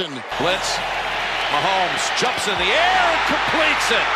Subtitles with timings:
[0.00, 0.22] Jackson.
[0.40, 0.80] Blitz.
[1.52, 4.08] Mahomes jumps in the air and completes it.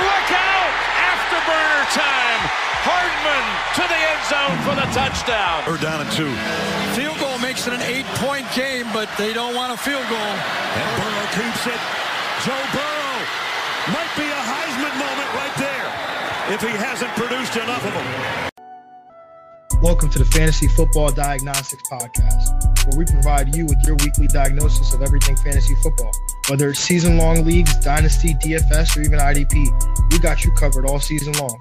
[0.00, 0.74] Look out!
[1.12, 2.40] Afterburner time.
[2.80, 3.44] Hardman
[3.76, 5.62] to the end zone for the touchdown.
[5.68, 6.32] We're down at two.
[6.96, 10.32] Field goal makes it an eight-point game, but they don't want a field goal.
[10.80, 11.80] And Burrow keeps it.
[12.46, 13.18] Joe Burrow
[13.92, 15.88] might be a Heisman moment right there
[16.54, 18.52] if he hasn't produced enough of them.
[19.82, 24.94] Welcome to the Fantasy Football Diagnostics Podcast, where we provide you with your weekly diagnosis
[24.94, 26.12] of everything fantasy football.
[26.48, 31.00] Whether it's season long leagues, dynasty, DFS, or even IDP, we got you covered all
[31.00, 31.60] season long.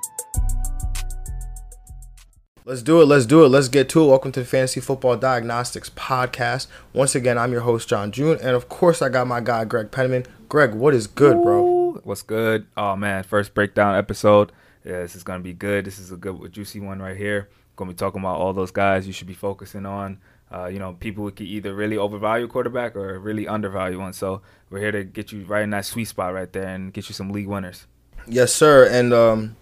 [2.63, 3.05] Let's do it.
[3.05, 3.47] Let's do it.
[3.47, 4.07] Let's get to it.
[4.07, 6.67] Welcome to the Fantasy Football Diagnostics Podcast.
[6.93, 8.37] Once again, I'm your host, John June.
[8.39, 10.27] And of course, I got my guy, Greg Penniman.
[10.47, 11.99] Greg, what is good, bro?
[12.03, 12.67] What's good?
[12.77, 13.23] Oh, man.
[13.23, 14.51] First breakdown episode.
[14.85, 15.85] Yeah, this is going to be good.
[15.85, 17.49] This is a good, juicy one right here.
[17.81, 20.19] Going to be talking about all those guys you should be focusing on.
[20.53, 24.13] Uh, you know, people who can either really overvalue quarterback or really undervalue one.
[24.13, 27.09] So we're here to get you right in that sweet spot right there and get
[27.09, 27.87] you some league winners.
[28.27, 28.87] Yes, sir.
[28.87, 29.55] And, um,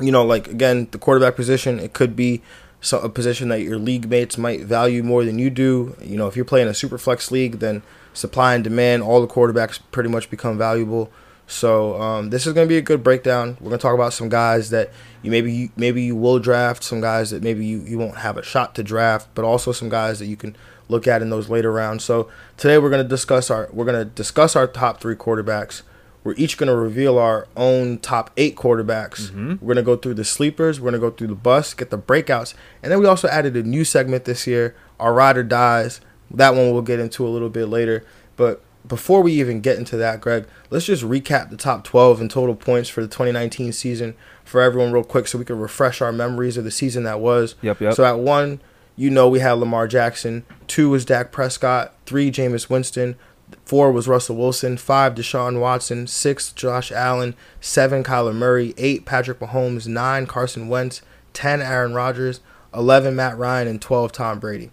[0.00, 2.40] you know, like, again, the quarterback position, it could be
[2.80, 5.94] so, a position that your league mates might value more than you do.
[6.00, 7.82] You know, if you're playing a super flex league, then
[8.14, 11.10] supply and demand, all the quarterbacks pretty much become valuable.
[11.48, 13.56] So um, this is going to be a good breakdown.
[13.58, 14.90] We're going to talk about some guys that
[15.22, 18.36] you maybe you, maybe you will draft, some guys that maybe you, you won't have
[18.36, 20.54] a shot to draft, but also some guys that you can
[20.88, 22.04] look at in those later rounds.
[22.04, 22.28] So
[22.58, 25.82] today we're going to discuss our we're going to discuss our top three quarterbacks.
[26.22, 29.30] We're each going to reveal our own top eight quarterbacks.
[29.30, 29.52] Mm-hmm.
[29.52, 30.78] We're going to go through the sleepers.
[30.78, 33.56] We're going to go through the bus, get the breakouts, and then we also added
[33.56, 36.02] a new segment this year, our rider dies.
[36.30, 38.04] That one we'll get into a little bit later,
[38.36, 42.28] but before we even get into that, Greg, let's just recap the top 12 in
[42.28, 46.12] total points for the 2019 season for everyone real quick so we can refresh our
[46.12, 47.54] memories of the season that was.
[47.62, 47.94] Yep, yep.
[47.94, 48.60] So at one,
[48.96, 50.44] you know we had Lamar Jackson.
[50.66, 51.94] Two was Dak Prescott.
[52.06, 53.16] Three, Jameis Winston.
[53.64, 54.76] Four was Russell Wilson.
[54.76, 56.06] Five, Deshaun Watson.
[56.06, 57.34] Six, Josh Allen.
[57.60, 58.74] Seven, Kyler Murray.
[58.76, 59.86] Eight, Patrick Mahomes.
[59.86, 61.02] Nine, Carson Wentz.
[61.32, 62.40] Ten, Aaron Rodgers.
[62.74, 63.68] Eleven, Matt Ryan.
[63.68, 64.70] And 12, Tom Brady.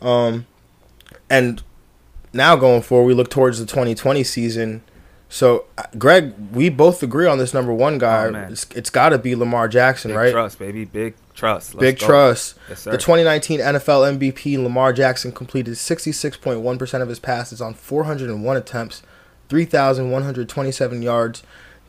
[0.00, 0.46] Um,
[1.28, 1.62] and
[2.34, 4.82] now going forward, we look towards the 2020 season.
[5.28, 8.26] So, uh, Greg, we both agree on this number one guy.
[8.26, 10.32] Oh, it's it's got to be Lamar Jackson, Big right?
[10.32, 10.84] trust, baby.
[10.84, 11.74] Big trust.
[11.74, 12.06] Let's Big go.
[12.06, 12.56] trust.
[12.68, 19.02] Yes, the 2019 NFL MVP Lamar Jackson completed 66.1% of his passes on 401 attempts,
[19.48, 21.42] 3,127 yards,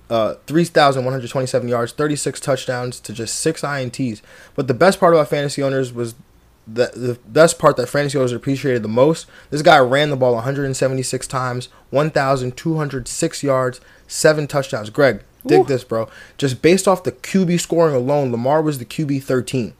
[0.09, 4.21] uh, 3,127 yards, 36 touchdowns to just six INTs.
[4.55, 6.15] But the best part about fantasy owners was
[6.67, 9.27] the the best part that fantasy owners appreciated the most.
[9.49, 14.89] This guy ran the ball 176 times, 1,206 yards, seven touchdowns.
[14.89, 16.09] Greg, dig this, bro.
[16.37, 19.73] Just based off the QB scoring alone, Lamar was the QB 13.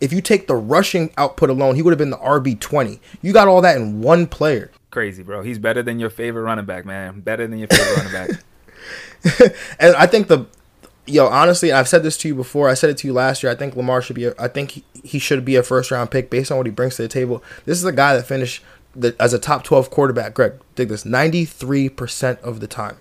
[0.00, 3.00] If you take the rushing output alone, he would have been the RB 20.
[3.20, 4.70] You got all that in one player.
[4.90, 5.42] Crazy, bro.
[5.42, 7.20] He's better than your favorite running back, man.
[7.20, 9.52] Better than your favorite running back.
[9.80, 10.46] and I think the
[11.08, 12.68] yo honestly, I've said this to you before.
[12.68, 13.50] I said it to you last year.
[13.50, 14.26] I think Lamar should be.
[14.26, 16.72] A, I think he, he should be a first round pick based on what he
[16.72, 17.42] brings to the table.
[17.64, 18.62] This is a guy that finished
[18.94, 20.34] the, as a top twelve quarterback.
[20.34, 22.98] Greg, dig this: ninety three percent of the time.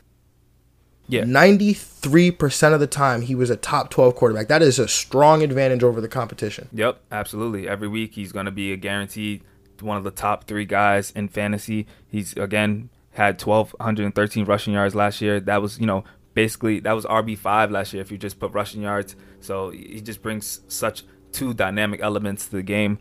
[1.07, 1.23] Yeah.
[1.23, 4.47] Ninety three percent of the time he was a top twelve quarterback.
[4.47, 6.69] That is a strong advantage over the competition.
[6.73, 7.67] Yep, absolutely.
[7.67, 9.43] Every week he's going to be a guaranteed
[9.81, 11.87] one of the top three guys in fantasy.
[12.09, 15.39] He's again had 1,213 rushing yards last year.
[15.39, 16.03] That was, you know,
[16.37, 19.15] basically that was RB five last year if you just put rushing yards.
[19.39, 22.99] So he just brings such two dynamic elements to the game.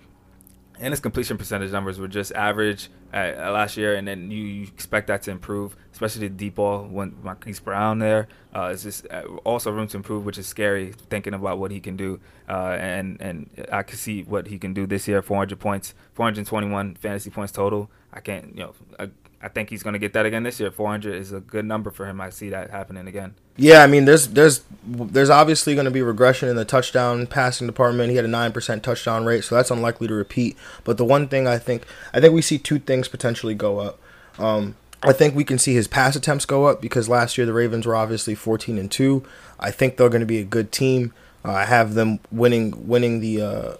[0.81, 4.43] And his completion percentage numbers were just average at, at last year, and then you,
[4.43, 8.27] you expect that to improve, especially the deep ball when Marquise Brown there.
[8.55, 11.79] Uh, it's just uh, also room to improve, which is scary thinking about what he
[11.79, 12.19] can do.
[12.49, 15.21] Uh, and and I can see what he can do this year.
[15.21, 17.91] 400 points, 421 fantasy points total.
[18.15, 19.11] I can't, you know,
[19.47, 20.73] I think he's going to get that again this year.
[20.73, 22.21] 400 is a good number for him.
[22.21, 23.37] I see that happening again.
[23.57, 27.69] Yeah, I mean, there's there's there's obviously going to be regression in the touchdown passing
[27.69, 28.11] department.
[28.11, 30.57] He had a nine percent touchdown rate, so that's unlikely to repeat.
[30.83, 34.01] But the one thing I think I think we see two things potentially go up.
[34.37, 37.53] Um, I think we can see his pass attempts go up because last year the
[37.53, 39.23] Ravens were obviously 14 and two.
[39.61, 41.13] I think they're going to be a good team.
[41.45, 43.77] Uh, I have them winning winning the uh,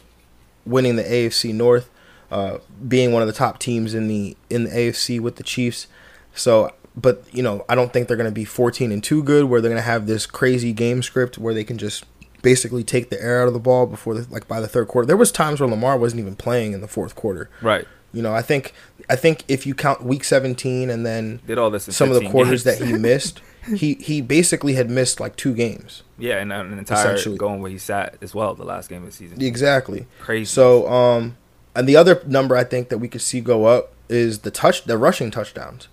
[0.65, 1.91] winning the AFC North,
[2.31, 5.87] uh, being one of the top teams in the in the AFC with the Chiefs.
[6.35, 9.45] So, but you know, I don't think they're going to be 14 and two good,
[9.45, 12.05] where they're going to have this crazy game script where they can just
[12.43, 15.07] basically take the air out of the ball before the, like by the third quarter.
[15.07, 17.51] There was times where Lamar wasn't even playing in the fourth quarter.
[17.61, 17.87] Right.
[18.13, 18.73] You know, I think
[19.09, 22.29] I think if you count week 17 and then Did all this some of the
[22.29, 22.79] quarters games.
[22.79, 23.41] that he missed,
[23.77, 26.03] he he basically had missed like two games.
[26.19, 29.13] Yeah, and an entire going where he sat as well the last game of the
[29.13, 29.43] season.
[29.43, 30.07] Exactly.
[30.21, 30.47] Crazy.
[30.47, 31.37] So, um,
[31.77, 34.85] and the other number I think that we could see go up is the touch,
[34.85, 35.89] the rushing touchdowns,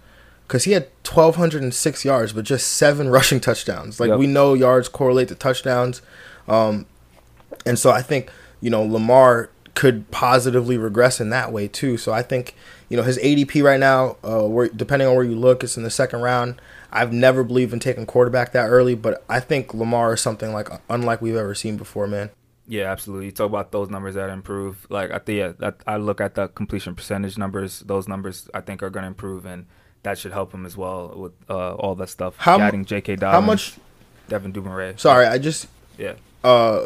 [0.47, 3.99] because he had twelve hundred and six yards, but just seven rushing touchdowns.
[3.99, 4.19] Like Yep.
[4.19, 6.01] we know yards correlate to touchdowns,
[6.47, 6.85] um,
[7.65, 8.31] and so I think
[8.61, 11.97] you know Lamar could positively regress in that way too.
[11.97, 12.55] So I think
[12.89, 15.83] you know his ADP right now, uh, where depending on where you look, it's in
[15.83, 16.61] the second round.
[16.95, 20.69] I've never believed in taking quarterback that early, but I think Lamar is something like
[20.89, 22.29] unlike we've ever seen before, man.
[22.67, 23.25] Yeah, absolutely.
[23.25, 24.87] You talk about those numbers that improve.
[24.89, 27.81] Like I think, yeah, that, I look at the completion percentage numbers.
[27.81, 29.65] Those numbers I think are going to improve, and
[30.03, 32.35] that should help him as well with uh, all that stuff.
[32.37, 33.17] How adding J.K.
[33.17, 33.73] Dobbins, How much?
[34.29, 34.93] Devin Duvernay.
[34.97, 35.67] Sorry, I just
[35.97, 36.13] Yeah.
[36.43, 36.85] uh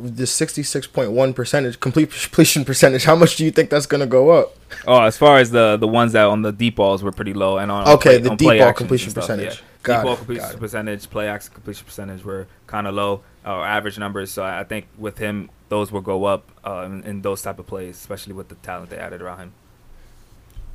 [0.00, 3.04] the sixty six point one percentage complete completion percentage.
[3.04, 4.56] How much do you think that's gonna go up?
[4.86, 7.56] Oh, as far as the the ones that on the deep balls were pretty low,
[7.58, 9.54] and on Okay, play- the on deep ball completion stuff, percentage.
[9.56, 9.60] Yeah.
[9.82, 13.98] Got deep ball completion percentage, play action completion percentage were kind of low, or average
[13.98, 14.30] numbers.
[14.30, 17.66] So I think with him, those will go up uh, in, in those type of
[17.66, 19.52] plays, especially with the talent they added around him.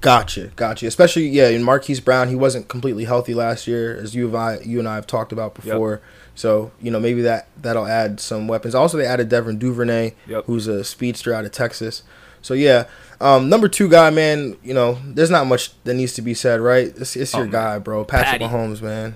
[0.01, 0.87] Gotcha, gotcha.
[0.87, 4.79] Especially yeah, in Marquise Brown, he wasn't completely healthy last year, as you I, you
[4.79, 6.01] and I have talked about before.
[6.35, 8.73] So you know maybe that that'll add some weapons.
[8.73, 10.45] Also, they added Devin Duvernay, Yep.
[10.45, 12.03] who's a speedster out of Texas.
[12.41, 12.85] So yeah,
[13.19, 14.55] um, number two guy, man.
[14.63, 16.87] You know, there's not much that needs to be said, right?
[16.95, 18.45] It's, it's your Oh, guy, bro, Patrick Patty.
[18.45, 19.15] Mahomes, man,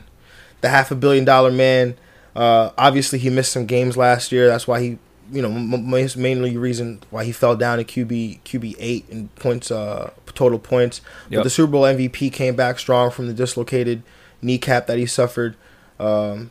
[0.59, 1.95] the half a billion dollar man.
[2.35, 4.47] Uh, obviously, he missed some games last year.
[4.47, 4.97] That's why he,
[5.31, 9.29] you know, m- m- mainly reason why he fell down to QB QB eight in
[9.35, 11.01] points, uh, total points.
[11.39, 14.03] But the Super Bowl MVP came back strong from the dislocated
[14.41, 15.55] kneecap that he suffered.
[15.99, 16.49] Um,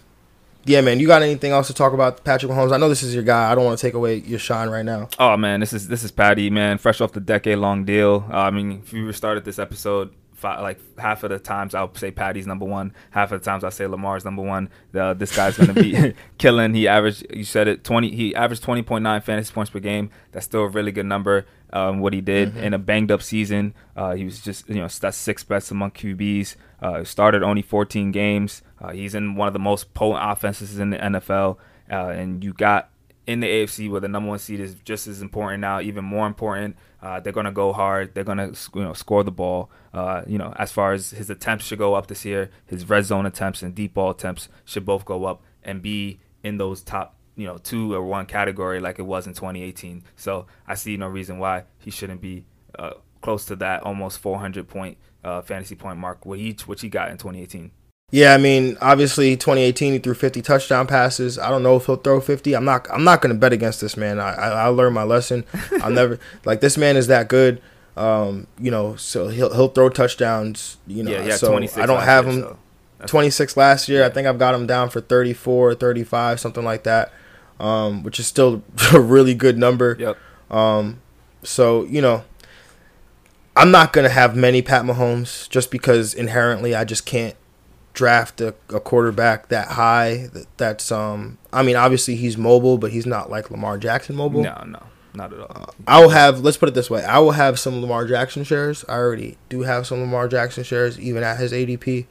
[0.65, 2.73] yeah, man, you got anything else to talk about Patrick Mahomes?
[2.73, 3.51] I know this is your guy.
[3.51, 5.09] I don't want to take away your shine right now.
[5.19, 8.25] Oh man, this is this is Patty, man, fresh off the decade long deal.
[8.31, 11.95] Uh, I mean, if you started this episode, fi like half of the times I'll
[11.95, 14.69] say Patty's number one, half of the times I say Lamar's number one.
[14.95, 16.75] Uh, this guy's gonna be killing.
[16.75, 18.15] He averaged, you said it, twenty.
[18.15, 20.11] He averaged twenty point nine fantasy points per game.
[20.33, 21.47] That's still a really good number.
[21.75, 24.89] Um, what he did in a banged up season, uh, he was just you know
[24.89, 26.57] that's six best among QBs.
[26.83, 28.61] Uh, started only 14 games.
[28.81, 31.57] Uh, he's in one of the most potent offenses in the NFL,
[31.91, 32.91] uh, and you got
[33.27, 36.27] in the AFC where the number one seed is just as important now, even more
[36.27, 36.77] important.
[37.01, 38.15] Uh, they're gonna go hard.
[38.15, 39.71] They're gonna you know score the ball.
[39.93, 43.05] Uh, you know as far as his attempts should go up this year, his red
[43.05, 47.17] zone attempts and deep ball attempts should both go up and be in those top
[47.37, 50.03] you know two or one category like it was in 2018.
[50.17, 52.45] So I see no reason why he shouldn't be
[52.79, 56.89] uh, close to that almost 400 point uh, fantasy point mark what he which he
[56.89, 57.71] got in 2018.
[58.13, 61.39] Yeah, I mean, obviously, 2018 he threw 50 touchdown passes.
[61.39, 62.55] I don't know if he'll throw 50.
[62.55, 62.87] I'm not.
[62.93, 64.21] I'm not going to bet against this man.
[64.21, 65.47] I, I I learned my lesson.
[65.81, 67.63] I'll never like this man is that good.
[67.97, 70.77] Um, you know, so he'll he'll throw touchdowns.
[70.87, 71.79] You know, yeah, so 26.
[71.83, 72.59] I don't have year, him.
[73.01, 74.05] so 26 last year.
[74.05, 77.15] I think I've got him down for 34, 35, something like that,
[77.59, 79.97] um, which is still a really good number.
[79.99, 80.19] Yep.
[80.51, 81.01] Um,
[81.43, 82.25] so you know,
[83.57, 87.37] I'm not gonna have many Pat Mahomes just because inherently I just can't
[87.93, 90.29] draft a, a quarterback that high.
[90.33, 91.39] That, that's um.
[91.53, 94.43] I mean, obviously he's mobile, but he's not like Lamar Jackson mobile.
[94.43, 94.83] No, no,
[95.15, 95.75] not at all.
[95.87, 96.41] I will have.
[96.41, 98.85] Let's put it this way: I will have some Lamar Jackson shares.
[98.89, 102.07] I already do have some Lamar Jackson shares, even at his ADP.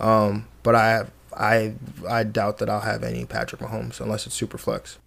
[0.00, 1.10] Um, but I have.
[1.36, 1.74] I
[2.08, 4.98] I doubt that I'll have any Patrick Mahomes unless it's super flex.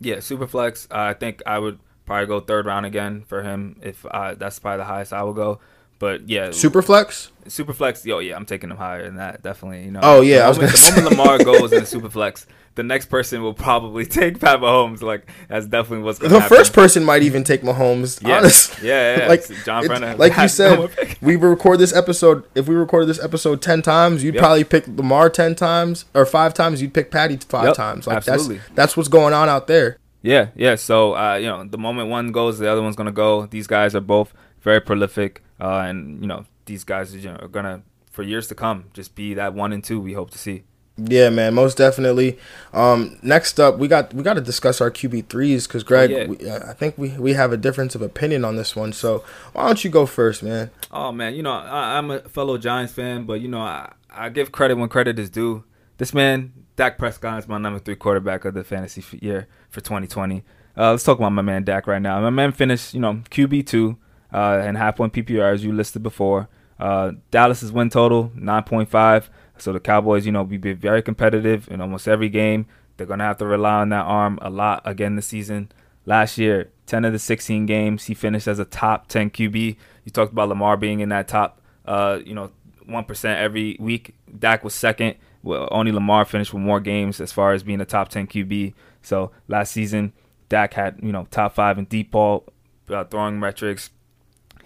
[0.00, 0.88] Yeah, super flex.
[0.90, 4.78] I think I would probably go third round again for him if I, that's probably
[4.78, 5.60] the highest I will go.
[5.98, 7.30] But yeah, Super flex.
[7.48, 8.04] super flex.
[8.04, 9.42] Yo, yeah, I'm taking him higher than that.
[9.42, 9.84] Definitely.
[9.84, 10.00] You know.
[10.02, 12.46] Oh, yeah, the I was moment, gonna the moment Lamar goes in the super flex,
[12.74, 15.00] the next person will probably take Pat Mahomes.
[15.00, 16.54] Like that's definitely what's going to The happen.
[16.58, 18.20] first person might even take Mahomes.
[18.26, 18.36] Yeah.
[18.36, 18.88] honestly.
[18.88, 20.90] Yeah, yeah, like John Brennan Like you said,
[21.22, 22.44] we record this episode.
[22.54, 24.42] If we recorded this episode ten times, you'd Yep.
[24.42, 26.82] probably pick Lamar ten times or five times.
[26.82, 28.06] You'd pick Patty five Yep, times.
[28.06, 28.56] Like absolutely.
[28.58, 29.96] that's that's what's going on out there.
[30.20, 30.74] Yeah, yeah.
[30.74, 33.46] So uh, you know, the moment one goes, the other one's gonna go.
[33.46, 37.48] These guys are both very prolific, uh, and you know, these guys you know, are
[37.48, 40.64] gonna for years to come just be that one and two we hope to see.
[40.98, 42.38] Yeah, man, most definitely.
[42.72, 46.16] Um, next up, we got we got to discuss our QB threes because Greg, Oh,
[46.16, 46.26] yeah.
[46.26, 48.94] we, I think we we have a difference of opinion on this one.
[48.94, 49.22] So
[49.52, 50.70] why don't you go first, man?
[50.90, 54.30] Oh man, you know I, I'm a fellow Giants fan, but you know I, I
[54.30, 55.64] give credit when credit is due.
[55.98, 60.42] This man, Dak Prescott, is my number three quarterback of the fantasy year for 2020.
[60.78, 62.18] Uh, let's talk about my man Dak right now.
[62.22, 63.98] My man finished, you know, QB two
[64.32, 66.48] uh, and half one PPR as you listed before.
[66.78, 69.28] Uh, Dallas's win total 9.5.
[69.58, 72.66] So the Cowboys, you know, we've been very competitive in almost every game.
[72.96, 75.70] They're gonna have to rely on that arm a lot again this season.
[76.04, 79.76] Last year, 10 of the 16 games, he finished as a top 10 QB.
[80.04, 82.52] You talked about Lamar being in that top, uh, you know,
[82.88, 84.14] 1% every week.
[84.38, 85.16] Dak was second.
[85.42, 88.74] Well, only Lamar finished with more games as far as being a top 10 QB.
[89.02, 90.12] So last season,
[90.48, 92.44] Dak had, you know, top five in deep ball
[92.88, 93.90] uh, throwing metrics.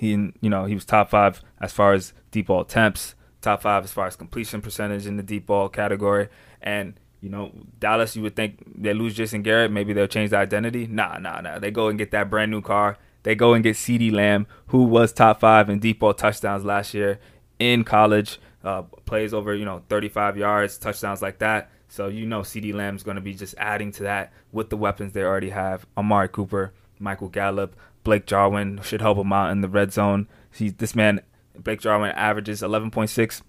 [0.00, 3.84] He, you know, he was top five as far as deep ball attempts, top five
[3.84, 6.30] as far as completion percentage in the deep ball category.
[6.62, 10.38] And you know, Dallas, you would think they lose Jason Garrett, maybe they'll change the
[10.38, 10.86] identity.
[10.86, 11.58] Nah, nah, nah.
[11.58, 12.96] They go and get that brand new car.
[13.24, 16.94] They go and get CeeDee Lamb, who was top five in deep ball touchdowns last
[16.94, 17.20] year
[17.58, 18.40] in college.
[18.64, 21.70] Uh, plays over, you know, 35 yards, touchdowns like that.
[21.88, 25.12] So you know, CeeDee Lamb's going to be just adding to that with the weapons
[25.12, 25.84] they already have.
[25.94, 30.28] Amari Cooper, Michael Gallup, Blake Jarwin should help him out in the red zone.
[30.52, 31.20] He, this man,
[31.58, 33.42] Blake Jarwin, averages 11.6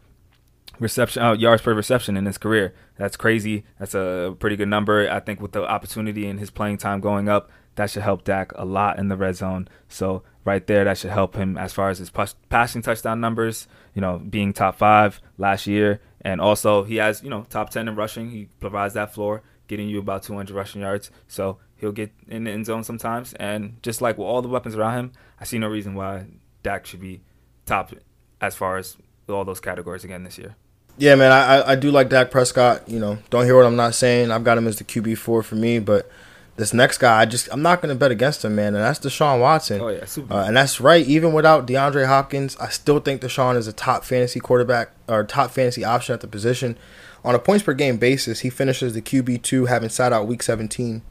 [0.80, 2.74] reception uh, yards per reception in his career.
[2.98, 3.64] That's crazy.
[3.80, 5.10] That's a pretty good number.
[5.10, 8.52] I think with the opportunity and his playing time going up, that should help Dak
[8.56, 9.68] a lot in the red zone.
[9.88, 13.68] So right there, that should help him as far as his pas- passing touchdown numbers.
[13.94, 17.88] You know, being top five last year, and also he has you know top ten
[17.88, 18.32] in rushing.
[18.32, 21.12] He provides that floor, getting you about 200 rushing yards.
[21.28, 23.34] So he'll get in the end zone sometimes.
[23.34, 26.28] And just like with all the weapons around him, I see no reason why
[26.64, 27.22] Dak should be
[27.66, 27.92] top
[28.40, 28.96] as far as
[29.28, 30.56] all those categories again this year.
[30.98, 32.88] Yeah, man, I I- do like Dak Prescott.
[32.88, 34.30] You know, don't hear what I'm not saying.
[34.32, 36.10] I've got him as the QB four for me, but
[36.58, 39.40] this next guy, I just I'm not gonna bet against him, man, and that's Deshaun
[39.40, 39.82] Watson.
[39.82, 40.34] Oh yeah, super.
[40.34, 41.04] Uh, and that's right.
[41.08, 45.52] Even without DeAndre Hopkins, I still think Deshaun is a top fantasy quarterback or top
[45.52, 46.78] fantasy option at the position.
[47.24, 50.44] On a points per game basis, he finishes the QB two, having sat out Week
[50.44, 51.02] 17.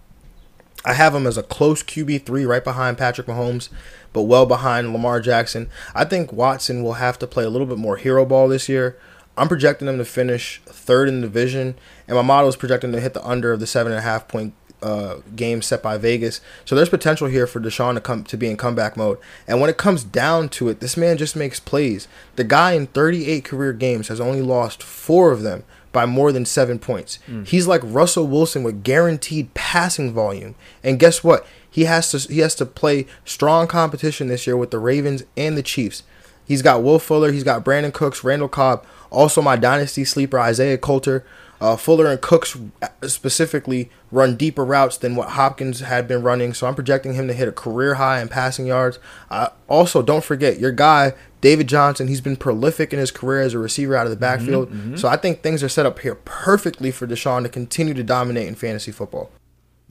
[0.85, 3.69] I have him as a close QB three, right behind Patrick Mahomes,
[4.13, 5.69] but well behind Lamar Jackson.
[5.95, 8.99] I think Watson will have to play a little bit more hero ball this year.
[9.37, 11.77] I'm projecting him to finish third in the division,
[12.09, 14.27] and my model is projecting to hit the under of the seven and a half
[14.27, 16.41] point uh, game set by Vegas.
[16.65, 19.19] So there's potential here for Deshaun to come to be in comeback mode.
[19.47, 22.09] And when it comes down to it, this man just makes plays.
[22.37, 26.45] The guy in 38 career games has only lost four of them by more than
[26.45, 27.19] seven points.
[27.45, 30.55] He's like Russell Wilson with guaranteed passing volume.
[30.85, 31.47] And guess what?
[31.71, 35.57] He has to he has to play strong competition this year with the Ravens and
[35.57, 36.03] the Chiefs.
[36.45, 40.79] He's got Will Fuller, he's got Brandin Cooks, Randall Cobb, also my dynasty sleeper Isaiah
[40.79, 41.25] Coulter.
[41.61, 42.57] Uh, Fuller and Cooks
[43.03, 47.35] specifically run deeper routes than what Hopkins had been running, so I'm projecting him to
[47.35, 48.99] hit a career high in passing yards.
[49.31, 52.09] Uh, also, don't forget your guy David Johnson.
[52.09, 55.17] He's been prolific in his career as a receiver out of the backfield, so I
[55.17, 58.93] think things are set up here perfectly for Deshaun to continue to dominate in fantasy
[58.93, 59.31] football.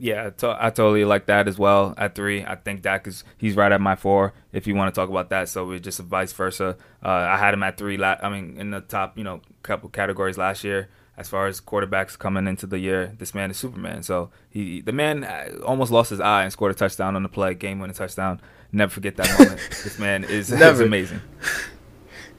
[0.02, 1.92] Yeah, I to- I totally like that as well.
[1.98, 4.32] At three, I think Dak is he's right at my four.
[4.50, 6.76] If you want to talk about that, so we're just vice versa.
[7.04, 7.98] Uh, I had him at three.
[7.98, 10.88] La- I mean, in the top, you know, couple categories last year.
[11.20, 14.02] As far as quarterbacks coming into the year, this man is Superman.
[14.02, 17.28] So he, the man, uh, almost lost his eye and scored a touchdown on the
[17.28, 18.40] play, game-winning touchdown.
[18.72, 19.60] Never forget that moment.
[19.68, 21.20] this man is, is amazing.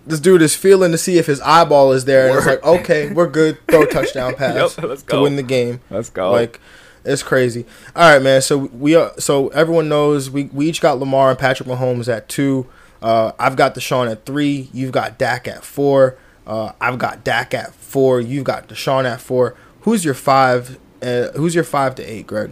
[0.07, 3.13] This dude is feeling to see if his eyeball is there, and it's like, okay,
[3.13, 3.59] we're good.
[3.67, 5.79] Throw a touchdown pass Yep, let's to win the game.
[5.91, 6.31] Let's go.
[6.31, 6.59] Like,
[7.05, 7.67] it's crazy.
[7.95, 8.41] All right, man.
[8.41, 9.13] So we are.
[9.19, 12.67] So everyone knows we we each got Lamar and Patrick Mahomes at two.
[12.99, 14.69] Uh, I've got Deshaun at three.
[14.73, 16.17] You've got Dak at four.
[16.45, 18.19] Uh, I've got Dak at four.
[18.19, 19.55] You've got Deshaun at four.
[19.81, 20.79] Who's your five?
[21.01, 22.51] Uh, who's your five to eight, Greg?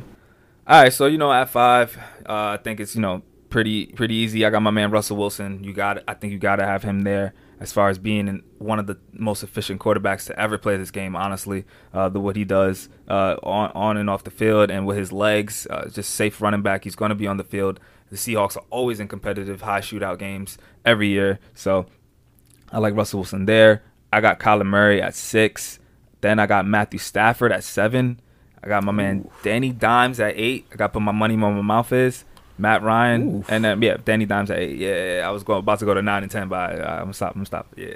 [0.67, 4.15] All right, so you know at five, uh, I think it's you know pretty pretty
[4.15, 4.45] easy.
[4.45, 5.63] I got my man Russell Wilson.
[5.63, 8.43] You got I think you got to have him there as far as being in
[8.57, 11.15] one of the most efficient quarterbacks to ever play this game.
[11.15, 14.97] Honestly, uh, the what he does uh, on on and off the field and with
[14.97, 16.83] his legs, uh, just safe running back.
[16.83, 17.79] He's going to be on the field.
[18.09, 21.85] The Seahawks are always in competitive high shootout games every year, so
[22.71, 23.83] I like Russell Wilson there.
[24.11, 25.79] I got Kyler Murray at six.
[26.21, 28.19] Then I got Matthew Stafford at seven.
[28.63, 30.67] I got my man Danny Dimes at eight.
[30.73, 32.25] I got put my money where my mouth is.
[32.57, 34.77] Matt Ryan and then yeah, Danny Dimes at eight.
[34.77, 37.13] Yeah, I was going about to go to nine and ten, but uh, I'm gonna
[37.13, 37.29] stop.
[37.29, 37.67] I'm gonna stop.
[37.77, 37.93] Yeah.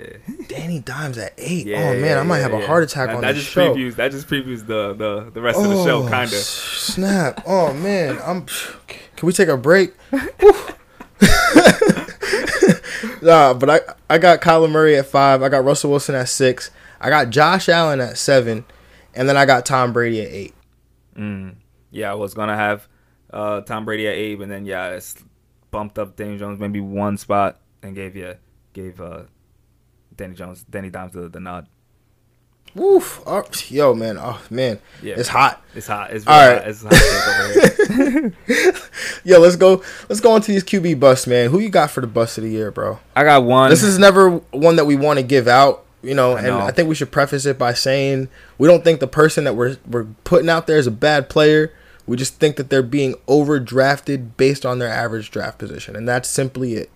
[0.47, 1.65] Danny Dimes at eight.
[1.67, 3.53] yeah oh man, I might yeah, have a heart attack that, on that this just
[3.53, 3.75] show.
[3.75, 3.95] previews.
[3.97, 6.27] That just previews the the, the rest of the show, Oh, kinda.
[6.29, 7.43] Snap.
[7.45, 8.45] Oh man, I'm.
[9.17, 9.93] Can we take a break?
[13.23, 15.41] nah, but I I got Kyler Murray at five.
[15.41, 16.71] I got Russell Wilson at six.
[16.99, 18.65] I got Josh Allen at seven,
[19.13, 20.53] and then I got Tom Brady at eight.
[21.15, 21.55] Mm.
[21.91, 22.87] Yeah, I was gonna have
[23.31, 25.23] uh, Tom Brady at eight, and then yeah, it's
[25.71, 28.35] bumped up Danny Jones maybe one spot and gave you
[28.73, 29.23] gave uh,
[30.15, 31.67] Danny Jones Danny Dimes the, the nod.
[32.75, 33.21] Woof.
[33.25, 34.17] Oh, yo, man.
[34.19, 34.79] Oh, man.
[35.01, 35.61] Yeah, It's hot.
[35.75, 36.11] It's hot.
[36.11, 36.57] It's All right.
[36.63, 36.67] hot.
[36.67, 38.31] It's hot.
[39.23, 39.83] Yo, let's go.
[40.09, 41.49] Let's go into these QB busts, man.
[41.51, 42.99] Who you got for the bust of the year, bro?
[43.15, 43.69] I got one.
[43.69, 46.59] This is never one that we want to give out, you know, I and know.
[46.59, 48.27] I think we should preface it by saying
[48.57, 51.71] we don't think the person that we're we're putting out there is a bad player.
[52.05, 56.27] We just think that they're being overdrafted based on their average draft position, and that's
[56.27, 56.89] simply it.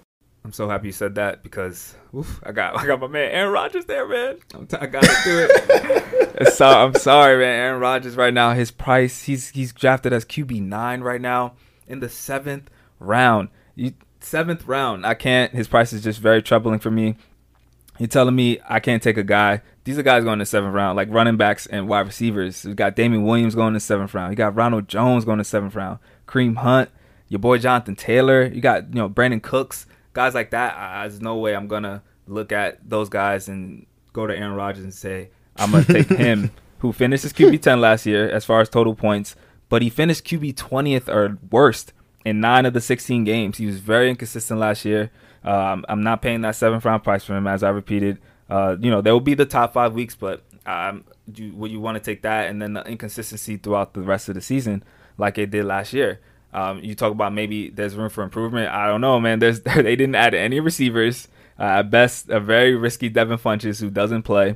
[0.48, 3.52] I'm so happy you said that because oof, I got I got my man Aaron
[3.52, 4.38] Rodgers there, man.
[4.54, 6.04] I'm t- I gotta do it.
[6.54, 7.60] So, I'm sorry, man.
[7.60, 11.56] Aaron Rodgers right now, his price, he's he's drafted as QB nine right now
[11.88, 13.50] in the seventh round.
[13.76, 15.04] You seventh round.
[15.06, 15.52] I can't.
[15.52, 17.18] His price is just very troubling for me.
[17.98, 19.64] You're telling me I can't take a guy.
[19.84, 22.64] These are guys going in the seventh round, like running backs and wide receivers.
[22.64, 24.32] You got Damien Williams going in the seventh round.
[24.32, 25.98] You got Ronald Jones going in the seventh round.
[26.28, 26.92] Kareem Hunt,
[27.30, 28.46] your boy Jonathan Taylor.
[28.46, 29.88] You got you know Brandin Cooks,
[30.18, 30.76] guys like that.
[30.76, 34.84] I, there's no way I'm gonna look at those guys and go to Aaron Rodgers
[34.84, 38.60] and say I'm gonna take him, who finished his QB 10 last year as far
[38.60, 39.36] as total points,
[39.70, 41.94] but he finished QB 20th or worst
[42.26, 43.60] in nine of the 16 games.
[43.60, 45.12] He was very inconsistent last year.
[45.44, 48.18] Um, I'm not paying that seventh round price for him, as I repeated.
[48.50, 51.80] Uh, you know, there will be the top five weeks, but um, you, would you
[51.80, 54.84] want to take that and then the inconsistency throughout the rest of the season,
[55.20, 56.22] like it did last year?
[56.54, 58.70] Um, you talk about maybe there's room for improvement.
[58.70, 59.40] I don't know, man.
[59.40, 61.28] There's they didn't add any receivers.
[61.60, 64.56] Uh, best, a very risky Devin Funchess who doesn't play.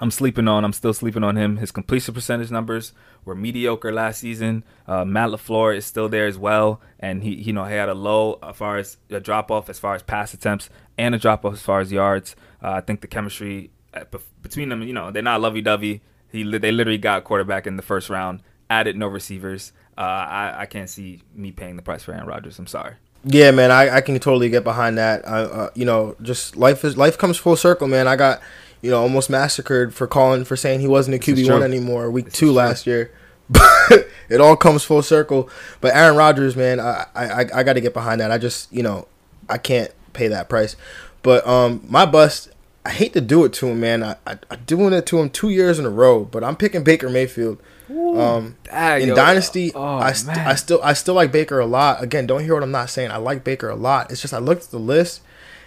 [0.00, 0.64] I'm sleeping on.
[0.64, 1.56] I'm still sleeping on him.
[1.56, 2.92] His completion percentage numbers
[3.24, 4.64] were mediocre last season.
[4.86, 7.94] Uh, Matt Lafleur is still there as well, and he, you know, he had a
[7.94, 11.44] low as far as a drop off as far as pass attempts and a drop
[11.44, 12.36] off as far as yards.
[12.62, 14.04] Uh, I think the chemistry uh,
[14.40, 16.00] between them, you know, they're not lovey dovey.
[16.30, 19.72] He they literally got quarterback in the first round, added no receivers.
[19.98, 22.56] Uh, I I can't see me paying the price for Aaron Rodgers.
[22.60, 22.94] I'm sorry.
[23.24, 25.26] Yeah, man, I, I can totally get behind that.
[25.28, 28.06] I, uh, you know, just life is life comes full circle, man.
[28.06, 28.40] I got,
[28.80, 32.26] you know, almost massacred for calling for saying he wasn't a QB one anymore week
[32.26, 33.10] This two last year.
[33.50, 35.50] But it all comes full circle.
[35.80, 38.30] But Aaron Rodgers, man, I I, I got to get behind that.
[38.30, 39.08] I just, you know,
[39.48, 40.76] I can't pay that price.
[41.22, 42.50] But um, my bust,
[42.84, 44.04] I hate to do it to him, man.
[44.04, 46.24] I, I I'm doing it to him two years in a row.
[46.24, 47.60] But I'm picking Baker Mayfield.
[47.90, 49.14] Um, Dang, in yo.
[49.14, 52.02] Dynasty, Oh, I, st- I still I still like Baker a lot.
[52.02, 53.10] Again, don't hear what I'm not saying.
[53.10, 54.10] I like Baker a lot.
[54.10, 55.22] It's just I looked at the list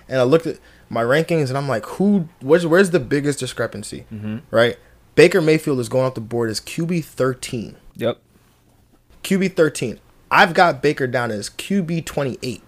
[0.07, 2.27] and I looked at my rankings and I'm like, who?
[2.41, 4.05] Where's where's the biggest discrepancy?
[4.13, 4.37] Mm-hmm.
[4.51, 4.77] Right?
[5.15, 7.75] Baker Mayfield is going off the board as QB 13.
[7.95, 8.17] Yep.
[9.23, 9.99] QB 13.
[10.29, 12.61] I've got Baker down as QB 28.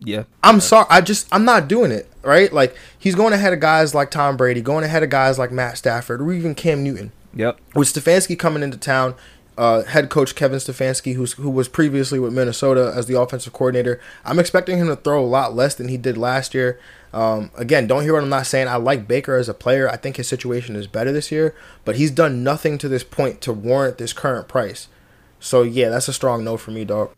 [0.00, 0.24] Yeah.
[0.42, 0.86] I'm sorry.
[0.90, 2.08] I just I'm not doing it.
[2.22, 2.52] Right?
[2.52, 5.78] Like he's going ahead of guys like Tom Brady, going ahead of guys like Matt
[5.78, 7.12] Stafford, or even Cam Newton.
[7.34, 7.60] Yep.
[7.74, 9.14] with Stefanski coming into town,
[9.56, 14.00] uh, head coach Kevin Stefanski, who's who was previously with Minnesota as the offensive coordinator,
[14.24, 16.80] I'm expecting him to throw a lot less than he did last year.
[17.12, 18.68] Um, again, don't hear what I'm not saying.
[18.68, 19.88] I like Baker as a player.
[19.88, 23.40] I think his situation is better this year, but he's done nothing to this point
[23.42, 24.88] to warrant this current price.
[25.40, 27.10] So yeah, that's a strong no for me, dog.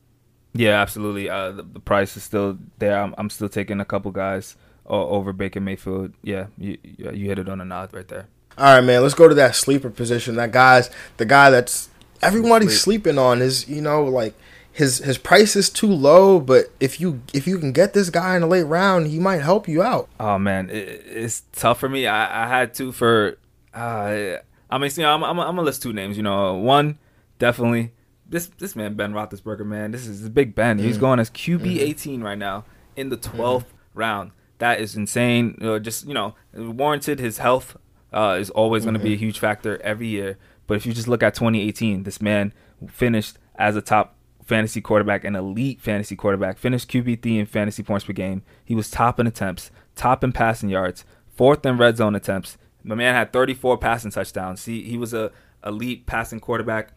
[0.55, 1.31] Yeah, absolutely.
[1.31, 3.01] Uh, the, the price is still there.
[3.01, 6.13] I'm, I'm still taking a couple guys o- over Baker Mayfield.
[6.23, 8.27] Yeah, you you you hit it on a nod right there.
[8.59, 9.03] All right, man.
[9.03, 10.37] Let's go to that sleeper position.
[10.37, 11.89] That guy's the guy that's
[12.21, 13.03] everybody's Sleep.
[13.03, 13.43] sleeping on.
[13.43, 14.35] Is you know like
[14.73, 18.35] his his price is too low, but if you if you can get this guy
[18.35, 20.09] in the late round, he might help you out.
[20.19, 22.07] Oh man, it, it's tough for me.
[22.07, 23.39] I, I had to for.
[23.75, 24.37] Uh,
[24.71, 26.17] I mean, you know, I'm, I'm, I'm gonna list two names.
[26.17, 26.99] You know, one
[27.39, 27.93] definitely
[28.33, 29.67] this this man Ben Roethlisberger.
[29.67, 30.79] Man, this is Big Ben.
[30.79, 32.65] He's going as QB 18 right now
[32.97, 34.33] in the 12th round.
[34.59, 35.59] That is insane.
[35.61, 37.21] Uh, just you know, warranted.
[37.21, 37.77] His health
[38.13, 40.39] uh, is always going to be a huge factor every year.
[40.67, 42.53] But if you just look at 2018, this man
[42.89, 48.05] finished as a top fantasy quarterback, an elite fantasy quarterback, finished QB3 in fantasy points
[48.05, 48.43] per game.
[48.65, 52.59] He was top in attempts, top in passing yards, fourth in red zone attempts.
[52.85, 54.65] My man had 34 passing touchdowns.
[54.65, 55.31] He he was a
[55.65, 56.93] elite passing quarterback.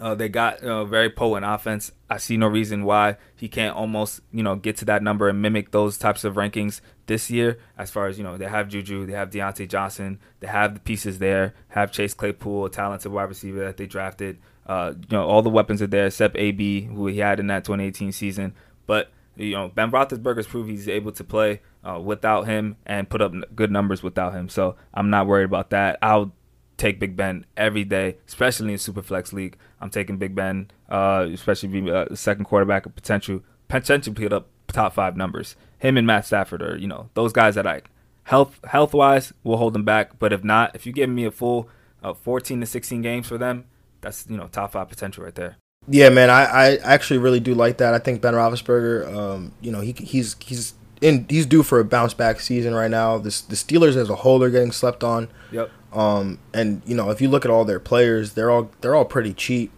[0.00, 1.92] Uh, they got uh, very potent offense.
[2.08, 5.42] I see no reason why he can't almost you know get to that number and
[5.42, 7.58] mimic those types of rankings this year.
[7.76, 10.80] As far as you know, they have Juju, they have Diontae Johnson, they have the
[10.80, 11.54] pieces there.
[11.68, 14.38] Have Chase Claypool, a talented wide receiver that they drafted.
[14.66, 17.64] Uh, you know, all the weapons are there except AB, who he had in that
[17.64, 18.54] 2018 season.
[18.86, 23.20] But you know, Ben Roethlisberger's proved he's able to play uh, without him and put
[23.20, 24.48] up good numbers without him.
[24.48, 25.98] So I'm not worried about that.
[26.02, 26.32] I'll
[26.80, 29.56] take Big Ben every day, especially in Superflex League.
[29.80, 34.48] I'm taking Big Ben, uh, especially being a second quarterback, a potential potentially put up
[34.68, 35.56] top five numbers.
[35.78, 37.82] Him and Matt Stafford are, you know, those guys that I
[38.24, 40.18] health health wise will hold them back.
[40.18, 41.68] But if not, if you give me a full
[42.02, 43.64] uh, 14 to 16 games for them.
[44.00, 45.58] That's you know top five potential right there.
[45.88, 47.94] Yeah, man, I, I actually really do like that.
[47.94, 51.84] I think Ben Roethlisberger, um, you know, he he's he's in he's due for a
[51.84, 53.18] bounce back season right now.
[53.18, 55.28] This the Steelers as a whole are getting slept on.
[55.52, 55.70] Yep.
[55.92, 59.04] Um, and you know, if you look at all their players, they're all they're all
[59.04, 59.72] pretty cheap.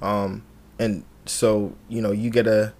[0.00, 0.42] Um,
[0.78, 2.72] and so you know, you get a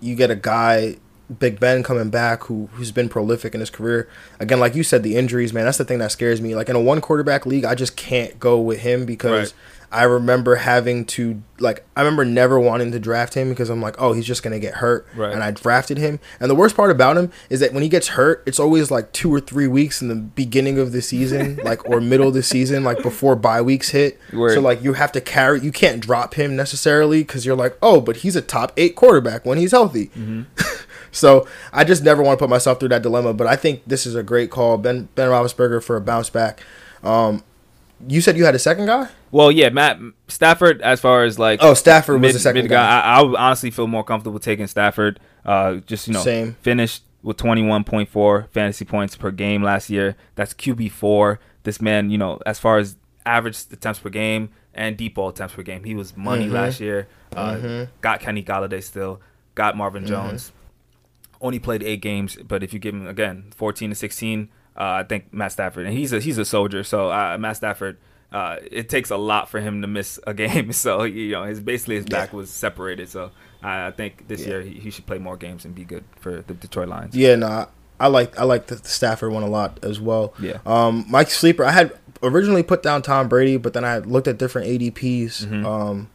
[0.00, 0.96] you get a guy
[1.38, 4.08] Big Ben coming back who who's been prolific in his career.
[4.40, 6.56] Again, like you said, the injuries, man, that's the thing that scares me.
[6.56, 9.52] Like in a one quarterback league, I just can't go with him because Right.
[9.90, 13.96] I remember having to like I remember never wanting to draft him because I'm like,
[13.98, 15.32] oh, he's just gonna get hurt, Right.
[15.32, 16.20] and I drafted him.
[16.38, 19.12] And the worst part about him is that when he gets hurt, it's always like
[19.12, 22.42] two or three weeks in the beginning of the season, like or middle of the
[22.42, 24.18] season, like before bye weeks hit.
[24.32, 24.54] Word.
[24.54, 28.00] So like you have to carry, you can't drop him necessarily because you're like, oh,
[28.02, 30.10] but he's a top eight quarterback when he's healthy.
[31.10, 33.32] so I just never want to put myself through that dilemma.
[33.34, 36.62] But I think this is a great call, Ben Ben Roethlisberger for a bounce back.
[37.02, 37.42] Um,
[38.06, 39.08] you said you had a second guy.
[39.30, 40.80] Well, yeah, Matt Stafford.
[40.82, 43.00] As far as like Oh, Stafford was mid, the second mid guy.
[43.00, 45.20] I, I would honestly feel more comfortable taking Stafford.
[45.44, 46.54] Uh, just you know, Same.
[46.62, 50.16] finished with 21.4 fantasy points per game last year.
[50.34, 51.40] That's QB four.
[51.64, 55.54] This man, you know, as far as average attempts per game and deep ball attempts
[55.54, 56.54] per game, he was money Mm-hmm.
[56.54, 57.08] last year.
[57.34, 59.20] Uh, Got Kenny Golladay still.
[59.54, 60.12] Got Marvin Mm-hmm.
[60.12, 60.52] Jones.
[61.40, 64.46] Only played eight games, but if you give him again 14 to 16, uh,
[64.82, 66.84] I think Matt Stafford, and he's a he's a soldier.
[66.84, 67.96] So uh, Matt Stafford,
[68.32, 70.72] uh, it takes a lot for him to miss a game.
[70.72, 72.36] So you know, his basically his back Yeah.
[72.36, 73.08] was separated.
[73.08, 73.30] So
[73.62, 76.54] I think this year he, he should play more games and be good for the
[76.54, 77.14] Detroit Lions.
[77.16, 77.66] Yeah, no, I-
[78.00, 80.32] I like I like the Stafford one a lot as well.
[80.40, 80.58] Yeah.
[80.64, 84.38] Um, Mike Sleeper, I had originally put down Tom Brady, but then I looked at
[84.38, 85.44] different ADPs.
[85.44, 85.66] Mm-hmm.
[85.66, 86.08] Um,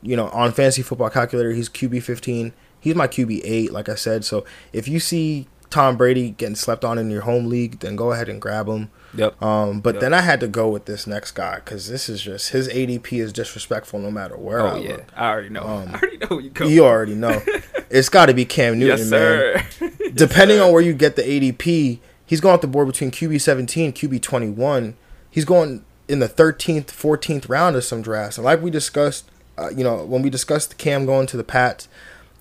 [0.00, 2.54] you know, on Fantasy Football Calculator, he's QB fifteen.
[2.80, 4.24] He's my QB eight, like I said.
[4.24, 8.12] So if you see Tom Brady getting slept on in your home league, then go
[8.12, 8.90] ahead and grab him.
[9.14, 9.40] Yep.
[9.42, 10.00] Um, but Yep.
[10.02, 13.20] then I had to go with this next guy because this is just his ADP
[13.20, 15.04] is disrespectful no matter where oh I yeah, look.
[15.16, 15.62] I already know.
[15.62, 16.66] I already know where you go.
[16.66, 17.42] You already know.
[17.90, 20.10] it's got to be Cam Newton, yes, man sir.
[20.14, 23.92] depending on where you get the ADP, he's going off the board between QB 17,
[23.92, 24.96] QB 21.
[25.30, 28.36] He's going in the 13th, 14th round of some drafts.
[28.38, 29.28] And like we discussed,
[29.58, 31.88] uh, you know, when we discussed Cam going to the Pats,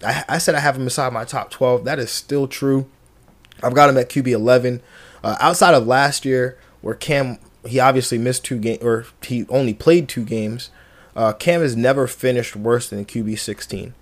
[0.03, 1.83] I, I said I have him inside my top 12.
[1.85, 2.87] That is still true.
[3.63, 4.81] I've got him at QB 11.
[5.23, 9.73] Uh, outside of last year, where Cam, he obviously missed two games, or he only
[9.73, 10.69] played two games,
[11.15, 13.93] uh, Cam has never finished worse than QB 16.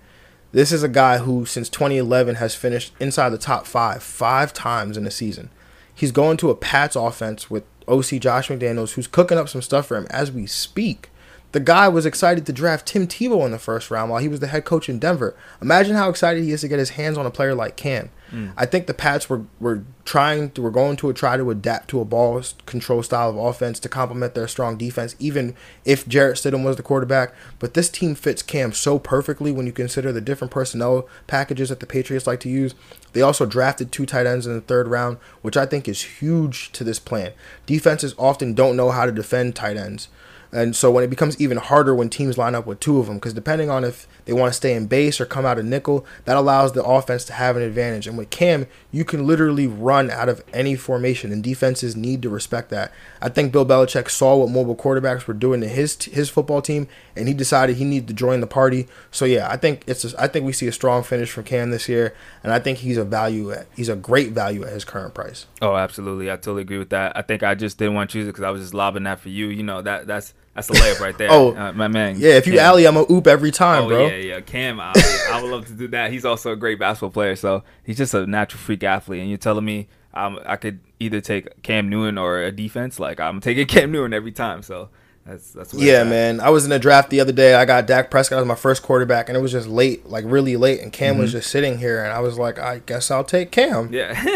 [0.52, 4.96] This is a guy who, since 2011, has finished inside the top five five times
[4.96, 5.50] in a season.
[5.94, 9.86] He's going to a Pats offense with OC Josh McDaniels, who's cooking up some stuff
[9.86, 11.10] for him as we speak.
[11.52, 14.40] The guy was excited to draft Tim Tebow in the first round while he was
[14.40, 15.34] the head coach in Denver.
[15.62, 18.10] Imagine how excited he is to get his hands on a player like Cam.
[18.56, 22.00] I think the Pats were, were trying to, were going to try to adapt to
[22.00, 26.64] a ball control style of offense to complement their strong defense, even if Jarrett Stidham
[26.64, 27.34] was the quarterback.
[27.58, 31.80] But this team fits Cam so perfectly when you consider the different personnel packages that
[31.80, 32.74] the Patriots like to use.
[33.12, 36.70] They also drafted two tight ends in the third round, which I think is huge
[36.72, 37.32] to this plan.
[37.66, 40.08] Defenses often don't know how to defend tight ends.
[40.52, 43.16] And so when it becomes even harder when teams line up with two of them,
[43.16, 46.06] because depending on if they want to stay in base or come out of nickel,
[46.24, 48.06] that allows the offense to have an advantage.
[48.06, 52.30] And with Cam, you can literally run out of any formation, and defenses need to
[52.30, 52.92] respect that.
[53.20, 56.88] I think Bill Belichick saw what mobile quarterbacks were doing to his his football team,
[57.14, 58.86] and he decided he needed to join the party.
[59.10, 61.88] So yeah, I think it's I think we see a strong finish from Cam this
[61.88, 65.14] year, and I think he's a value at he's a great value at his current
[65.14, 65.46] price.
[65.60, 66.30] Oh, absolutely.
[66.30, 67.16] I totally agree with that.
[67.16, 69.20] I think I just didn't want to choose it because I was just lobbing that
[69.20, 69.48] for you.
[69.48, 71.28] You know that that's that's a layup right there.
[71.38, 72.16] Oh, uh, my man.
[72.18, 72.64] Yeah, if you Cam.
[72.64, 74.06] alley, I'm a oop every time, Oh bro.
[74.08, 74.40] yeah, yeah.
[74.40, 74.92] Cam, I,
[75.30, 76.10] I would love to do that.
[76.10, 79.20] He's also a great basketball player, so he's just a natural freak athlete.
[79.20, 82.98] And you're telling me um, I could either take Cam Newton or a defense?
[82.98, 84.62] Like I'm taking Cam Newton every time.
[84.62, 84.88] So
[85.24, 86.40] that's that's Yeah, man.
[86.40, 87.54] I was in a draft the other day.
[87.54, 90.56] I got Dak Prescott as my first quarterback, and it was just late, like really
[90.56, 90.80] late.
[90.80, 93.92] And Cam was just sitting here, and I was like, I guess I'll take Cam.
[93.92, 94.12] Yeah.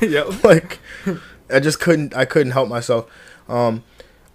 [0.00, 0.44] yep.
[0.44, 0.78] like,
[1.50, 2.14] I just couldn't.
[2.14, 3.10] I couldn't help myself.
[3.48, 3.82] Um,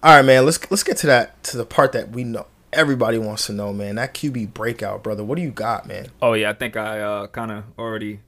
[0.04, 0.46] all right, man.
[0.46, 3.74] Let's let's get to that to the part that we know everybody wants to know,
[3.74, 3.96] man.
[3.96, 5.24] That QB breakout, brother.
[5.24, 6.08] What do you got, man?
[6.22, 8.20] Oh yeah, I think I uh, kind of already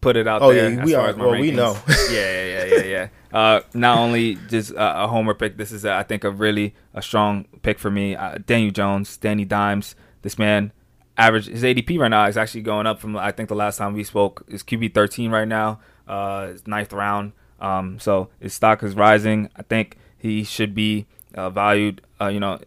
[0.00, 0.70] put it out Oh, there.
[0.70, 1.76] yeah, we are- well, we know.
[1.88, 3.08] yeah, yeah, yeah, yeah, yeah.
[3.32, 5.56] Uh, not only just uh, a homer pick.
[5.58, 8.16] This is, uh, I think, a really a strong pick for me.
[8.16, 9.94] Uh, Daniel Jones, Danny Dimes.
[10.22, 10.72] This man,
[11.16, 13.92] average his ADP right now is actually going up from I think the last time
[13.94, 15.80] we spoke is QB thirteen right now.
[16.08, 17.32] Uh, it's ninth round.
[17.60, 19.48] Um, so his stock is rising.
[19.54, 22.02] I think he should be uh, valued.
[22.20, 22.58] Uh, you know,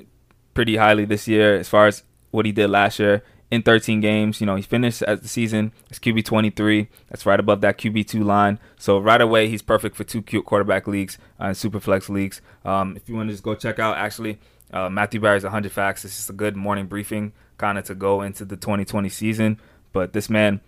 [0.53, 4.41] pretty highly this year as far as what he did last year in 13 games.
[4.41, 6.87] You know, he finished as the season as QB 23.
[7.09, 8.59] That's right above that QB two line.
[8.77, 12.41] So right away, he's perfect for two quarterback leagues uh, and super flex leagues.
[12.65, 14.39] Um, if you want to just go check out, actually,
[14.71, 16.03] uh, Matthew Berry's 100 facts.
[16.03, 19.59] It's just a good morning briefing, kind of to go into the 2020 season.
[19.91, 20.61] But this man,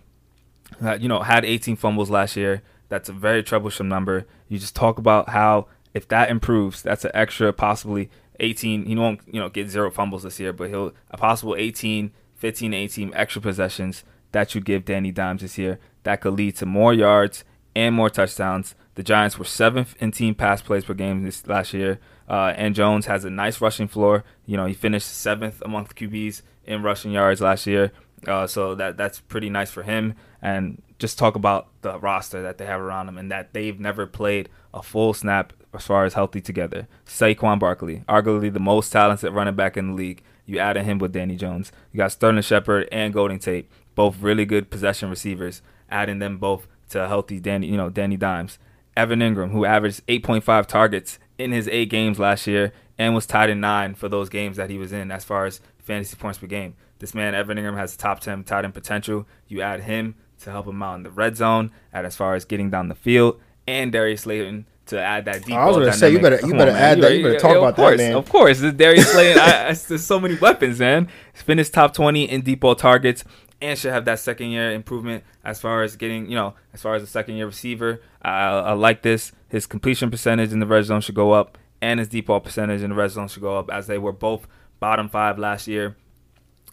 [0.80, 2.62] uh, you know, had 18 fumbles last year.
[2.88, 4.26] That's a very troublesome number.
[4.48, 8.84] You just talk about how if that improves, that's an extra possibly 18.
[8.84, 12.74] He won't, you know, get zero fumbles this year, but he'll a possible 18, 15,
[12.74, 16.92] 18 extra possessions that you give Danny Dimes this year that could lead to more
[16.92, 18.74] yards and more touchdowns.
[18.94, 21.98] The Giants were seventh in team pass plays per game this last year.
[22.28, 24.22] Uh, and Jones has a nice rushing floor.
[24.44, 27.90] You know, he finished seventh among QBs in rushing yards last year.
[28.26, 30.14] Uh, so that that's pretty nice for him.
[30.42, 34.06] And just talk about the roster that they have around him and that they've never
[34.06, 36.88] played a full snap as far as healthy together.
[37.04, 40.22] Saquon Barkley, arguably the most talented running back in the league.
[40.46, 41.72] You added him with Danny Jones.
[41.92, 45.60] You got Sterling Shepard and Golden Tate, both really good possession receivers.
[45.90, 48.58] Adding them both to healthy Danny, you know, Danny Dimes.
[48.96, 53.50] Evan Engram, who averaged 8.5 targets in his eight games last year and was tied
[53.50, 56.46] in nine for those games that he was in as far as fantasy points per
[56.46, 56.74] game.
[56.98, 59.26] This man, Evan Engram, has top 10 tight end potential.
[59.48, 62.44] You add him to help him out in the red zone, and as far as
[62.44, 65.54] getting down the field, and Darius Slayton to add that deep.
[65.54, 67.16] I was going to say you better you better on, add that.
[67.16, 68.16] You better talk about course, that, man.
[68.16, 69.38] Of course, the Darius Slayton.
[69.42, 71.08] I, I, there's so many weapons, man.
[71.34, 73.24] Finished top 20 in deep ball targets,
[73.60, 76.94] and should have that second year improvement as far as getting, you know, as far
[76.94, 78.00] as the second year receiver.
[78.22, 79.32] I, I like this.
[79.48, 82.82] His completion percentage in the red zone should go up, and his deep ball percentage
[82.82, 84.46] in the red zone should go up, as they were both
[84.80, 85.96] bottom five last year.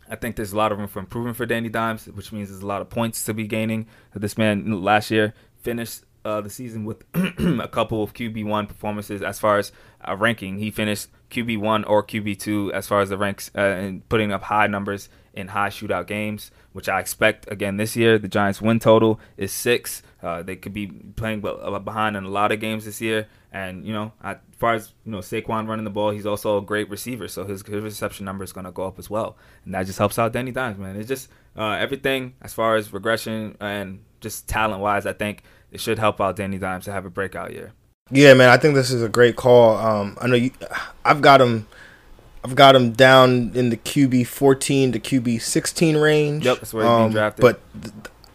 [0.09, 2.61] I think there's a lot of room for improvement for Danny Dimes, which means there's
[2.61, 3.87] a lot of points to be gaining.
[4.13, 9.21] This man last year finished uh, the season with a couple of QB one performances
[9.21, 9.71] as far as
[10.07, 10.57] uh, ranking.
[10.57, 14.31] He finished QB one or QB two as far as the ranks uh, and putting
[14.31, 18.17] up high numbers in high shootout games, which I expect again this year.
[18.17, 20.03] The Giants' win total is six.
[20.23, 23.27] Uh, they could be playing uh, behind in a lot of games this year.
[23.51, 26.62] And you know, as far as you know, Saquon running the ball, he's also a
[26.62, 29.75] great receiver, so his, his reception number is going to go up as well, and
[29.75, 30.95] that just helps out Danny Dimes, man.
[30.95, 35.05] It's just uh, everything as far as regression and just talent wise.
[35.05, 37.73] I think it should help out Danny Dimes to have a breakout year.
[38.09, 39.77] Yeah, man, I think this is a great call.
[39.77, 40.51] Um, I know you,
[41.05, 41.67] I've got him.
[42.43, 46.45] I've got him down in the QB 14 to QB 16 range.
[46.45, 47.41] Yep, that's where he's um, being drafted.
[47.41, 47.93] But th-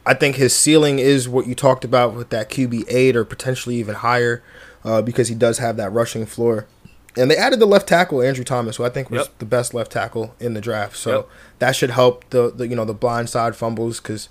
[0.09, 3.77] I think his ceiling is what you talked about with that QB 8 or potentially
[3.77, 4.43] even higher
[4.83, 6.67] uh, because he does have that rushing floor.
[7.15, 9.39] And they added the left tackle Andrew Thomas, who I think was yep.
[9.39, 10.97] the best left tackle in the draft.
[10.97, 11.29] So yep.
[11.59, 14.31] that should help the, the you know the blind side fumbles because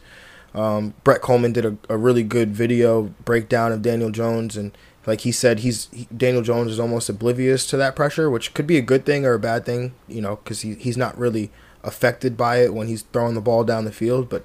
[0.56, 5.22] um, Brett Coleman did a, a, really good video breakdown of Daniel Jones and like
[5.22, 8.78] he said he's he, Daniel Jones is almost oblivious to that pressure, which could be
[8.78, 11.52] a good thing or a bad thing, you know, because he, he's not really
[11.84, 14.44] affected by it when he's throwing the ball down the field, but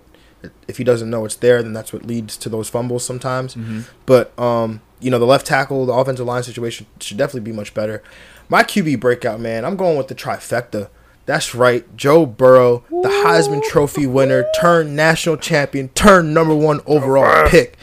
[0.68, 3.54] if he doesn't know it's there, then that's what leads to those fumbles sometimes.
[3.54, 3.80] Mm-hmm.
[4.06, 7.74] But um, you know, the left tackle, the offensive line situation should definitely be much
[7.74, 8.02] better.
[8.48, 10.88] My QB breakout, man, I'm going with the trifecta.
[11.24, 17.48] That's right, Joe Burrow, the Heisman Trophy winner, turned national champion, turned number one overall
[17.48, 17.76] pick,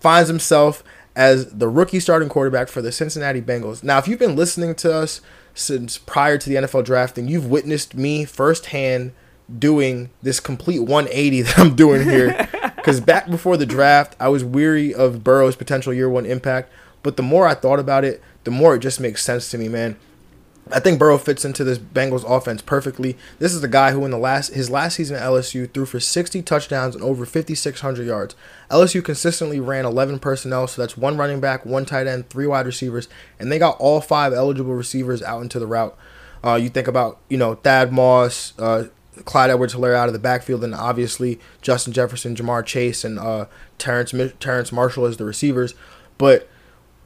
[0.00, 0.82] finds himself
[1.14, 3.84] as the rookie starting quarterback for the Cincinnati Bengals.
[3.84, 5.20] Now, if you've been listening to us
[5.54, 9.12] since prior to the NFL draft, then you've witnessed me firsthand
[9.58, 12.48] doing this complete 180 that I'm doing here.
[12.84, 16.70] Because back before the draft, I was weary of Burrow's potential year one impact.
[17.02, 19.68] But the more I thought about it, the more it just makes sense to me,
[19.68, 19.96] man.
[20.72, 23.16] I think Burrow fits into this Bengals offense perfectly.
[23.38, 26.00] This is the guy who, in the last his last season at LSU, threw for
[26.00, 28.34] 60 touchdowns and over 5,600 yards.
[28.70, 32.66] LSU consistently ran 11 personnel, so that's one running back, one tight end, three wide
[32.66, 35.96] receivers, and they got all five eligible receivers out into the route.
[36.42, 38.84] Uh, you think about you know Thad Moss, uh,
[39.24, 43.46] Clyde Edwards-Helaire out of the backfield, and obviously Justin Jefferson, Ja'Marr Chase, and uh,
[43.78, 45.74] Terrence Terrence Marshall as the receivers.
[46.18, 46.48] But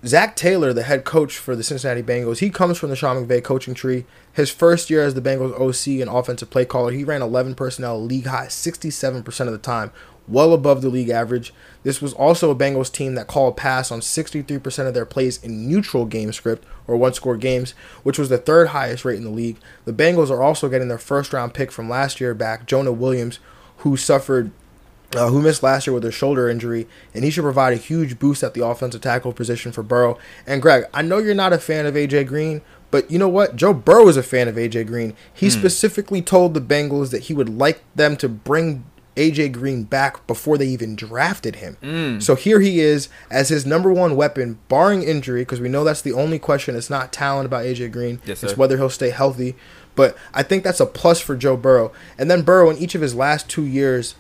[0.07, 3.43] Zac Taylor, the head coach for the Cincinnati Bengals, he comes from the Sean McVay
[3.43, 4.07] coaching tree.
[4.33, 8.01] His first year as the Bengals OC and offensive play caller, he ran 11 personnel,
[8.03, 9.91] league high 67% of the time,
[10.29, 11.53] well above the league average.
[11.83, 15.69] This was also a Bengals team that called pass on 63% of their plays in
[15.69, 19.31] neutral game script or one score games, which was the third highest rate in the
[19.31, 19.59] league.
[19.85, 23.39] The Bengals are also getting their first round pick from last year back, Jonah Williams,
[23.79, 24.51] who suffered
[25.17, 28.19] uh, who missed last year with a shoulder injury, and he should provide a huge
[28.19, 30.19] boost at the offensive tackle position for Burrow.
[30.47, 32.61] And Greg, I know you're not a fan of AJ Green,
[32.91, 33.57] but you know what?
[33.57, 35.15] Joe Burrow is a fan of AJ Green.
[35.33, 35.59] He hmm.
[35.59, 38.85] specifically told the Bengals that he would like them to bring
[39.19, 41.77] AJ Green back before they even drafted him.
[41.83, 42.23] Mm.
[42.23, 46.03] So here he is as his number one weapon, barring injury, because we know that's
[46.03, 46.77] the only question.
[46.77, 48.21] It's not talent about AJ Green.
[48.25, 49.57] Yes, it's whether he'll stay healthy.
[49.97, 51.93] But I think that's a plus for Joe Burrow.
[52.17, 54.15] And then Burrow in each of his last two years,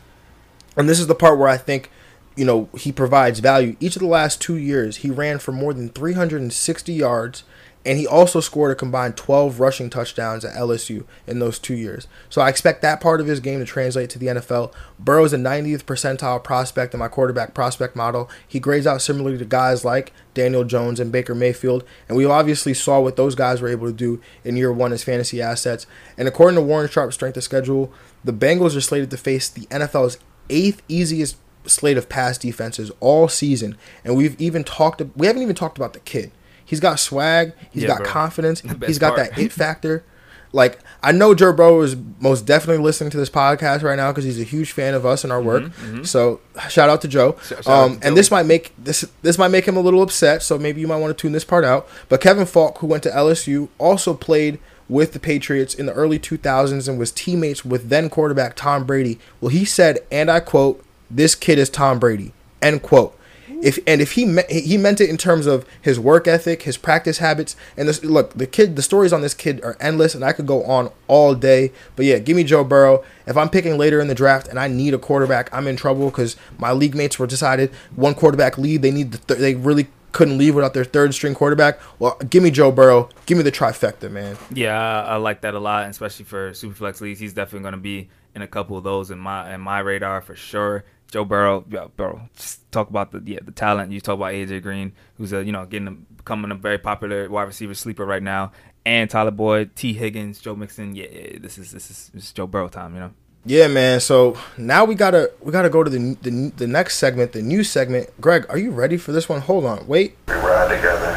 [0.76, 1.90] and this is the part where I think
[2.36, 3.76] you know he provides value.
[3.78, 7.44] Each of the last two years, he ran for more than 360 yards
[7.88, 12.06] and he also scored a combined 12 rushing touchdowns at LSU in those two years.
[12.28, 14.74] So I expect that part of his game to translate to the NFL.
[14.98, 18.28] Burrow's a 90th percentile prospect in my quarterback prospect model.
[18.46, 22.74] He grades out similarly to guys like Daniel Jones and Baker Mayfield, and we obviously
[22.74, 25.86] saw what those guys were able to do in year one as fantasy assets.
[26.18, 27.90] And according to Warren Sharp's strength of schedule,
[28.22, 30.18] the Bengals are slated to face the NFL's
[30.50, 35.00] eighth easiest slate of pass defenses all season, and we've even talked.
[35.16, 36.32] We haven't even talked about the kid.
[36.68, 37.54] He's got swag.
[37.70, 38.06] He's Yeah, got bro.
[38.06, 38.60] confidence.
[38.86, 39.30] He's got part.
[39.30, 40.04] that it factor.
[40.52, 44.24] Like I know Joe Bro is most definitely listening to this podcast right now because
[44.24, 45.64] he's a huge fan of us and our work.
[46.04, 47.32] So shout out to Joe.
[47.32, 49.80] Mm-hmm, Shout- shout um, to and this might make this this might make him a
[49.80, 50.42] little upset.
[50.42, 51.86] So maybe you might want to tune this part out.
[52.08, 56.18] But Kevin Faulk, who went to LSU, also played with the Patriots in the early
[56.18, 59.18] 2000s and was teammates with then quarterback Tom Brady.
[59.42, 63.17] Well, he said, and I quote, "This kid is Tom Brady." End quote.
[63.62, 66.76] If and if he me, he meant it in terms of his work ethic, his
[66.76, 70.24] practice habits, and this look the kid the stories on this kid are endless, and
[70.24, 71.72] I could go on all day.
[71.96, 73.04] But yeah, give me Joe Burrow.
[73.26, 76.06] If I'm picking later in the draft and I need a quarterback, I'm in trouble
[76.06, 78.82] because my league mates were decided one quarterback lead.
[78.82, 81.78] They need the th- they really couldn't leave without their third string quarterback.
[81.98, 83.08] Well, give me Joe Burrow.
[83.26, 84.36] Give me the trifecta, man.
[84.50, 87.20] Yeah, I, I like that a lot, especially for superflex leagues.
[87.20, 90.20] He's definitely going to be in a couple of those in my in my radar
[90.20, 90.84] for sure.
[91.10, 93.92] Joe Burrow, yeah, bro, just talk about the yeah the talent.
[93.92, 97.28] You talk about AJ Green, who's a you know getting a, becoming a very popular
[97.30, 98.52] wide receiver sleeper right now,
[98.84, 100.94] and Tyler Boyd, Tee Higgins, Joe Mixon.
[100.94, 102.94] Yeah, yeah, this is this is this is Joe Burrow time.
[102.94, 103.10] You know.
[103.44, 104.00] Yeah, man.
[104.00, 107.64] So now we gotta we gotta go to the the, the next segment, the new
[107.64, 108.10] segment.
[108.20, 109.40] Greg, are you ready for this one?
[109.40, 110.16] Hold on, wait.
[110.26, 111.12] We ride together.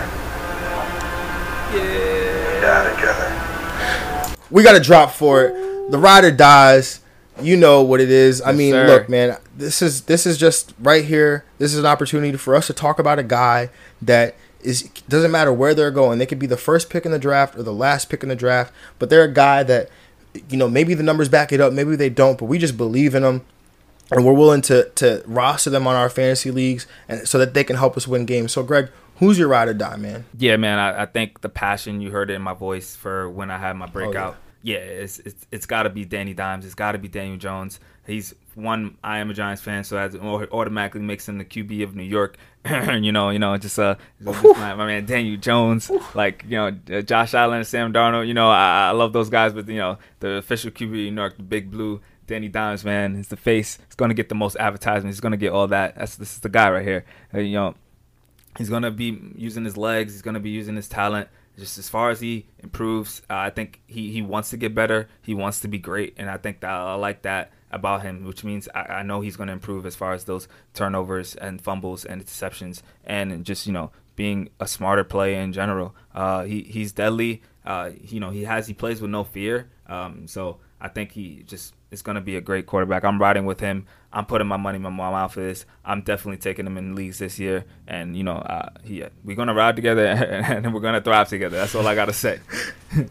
[1.76, 2.56] Yeah.
[2.56, 4.38] We die together.
[4.50, 5.92] we got to drop for it.
[5.92, 7.02] The rider dies.
[7.40, 8.42] You know what it is.
[8.42, 8.88] I mean, sir.
[8.88, 9.38] look, man.
[9.56, 11.46] This is this is just right here.
[11.58, 13.70] This is an opportunity for us to talk about a guy
[14.02, 16.20] that is doesn't matter where they're going.
[16.20, 18.36] They could be the first pick in the draft or the last pick in the
[18.36, 19.90] draft, but they're a guy that
[20.50, 23.16] you know maybe the numbers back it up, maybe they don't, but we just believe
[23.16, 23.46] in them.
[24.12, 27.64] And we're willing to to roster them on our fantasy leagues, and so that they
[27.64, 28.52] can help us win games.
[28.52, 28.90] So, Greg,
[29.20, 30.26] who's your ride or die, man?
[30.38, 30.80] Yeah, man.
[30.80, 33.86] I, I think the passion you heard in my voice for when I had my
[33.86, 34.34] oh, breakout.
[34.34, 34.51] yeah.
[34.64, 36.66] It's it's, it's got to be Danny Dimes.
[36.66, 37.80] It's got to be Daniel Jones.
[38.06, 38.98] He's one.
[39.04, 40.20] I am a Giants fan, so that
[40.52, 42.38] automatically makes him the QB of New York.
[42.70, 46.76] you know, you know, just uh, just my, my man Daniel Jones, like you know,
[46.92, 48.28] uh, Josh Allen, Sam Darnold.
[48.28, 51.22] You know, I, I love those guys, but you know, the official QB of New
[51.22, 52.02] York, the Big Blue.
[52.28, 53.78] Danny Dimes, man, is the face.
[53.88, 55.14] He's gonna get the most advertisement.
[55.14, 55.96] He's gonna get all that.
[55.96, 57.04] That's this is the guy right here.
[57.34, 57.76] Uh, you know,
[58.58, 60.14] he's gonna be using his legs.
[60.14, 61.28] He's gonna be using his talent.
[61.62, 65.08] Just as far as he improves, uh, I think he, he wants to get better.
[65.22, 68.44] He wants to be great, and I think that I like that about him, which
[68.44, 72.26] means I, I know he's gonna improve as far as those turnovers and fumbles and
[72.26, 75.96] interceptions, and just you know being a smarter player in general.
[76.16, 77.44] Uh, he he's deadly.
[77.64, 79.70] Uh, you know he has he plays with no fear.
[79.86, 83.04] Um, so I think he just is going to be a great quarterback.
[83.04, 83.86] I'm riding with him.
[84.14, 85.66] I'm putting my money, my mouth for this.
[85.86, 89.48] I'm definitely taking him in leagues this year, and you know, uh, he, we're going
[89.48, 91.58] to ride together and we're going to thrive together.
[91.58, 92.40] That's all I got to say.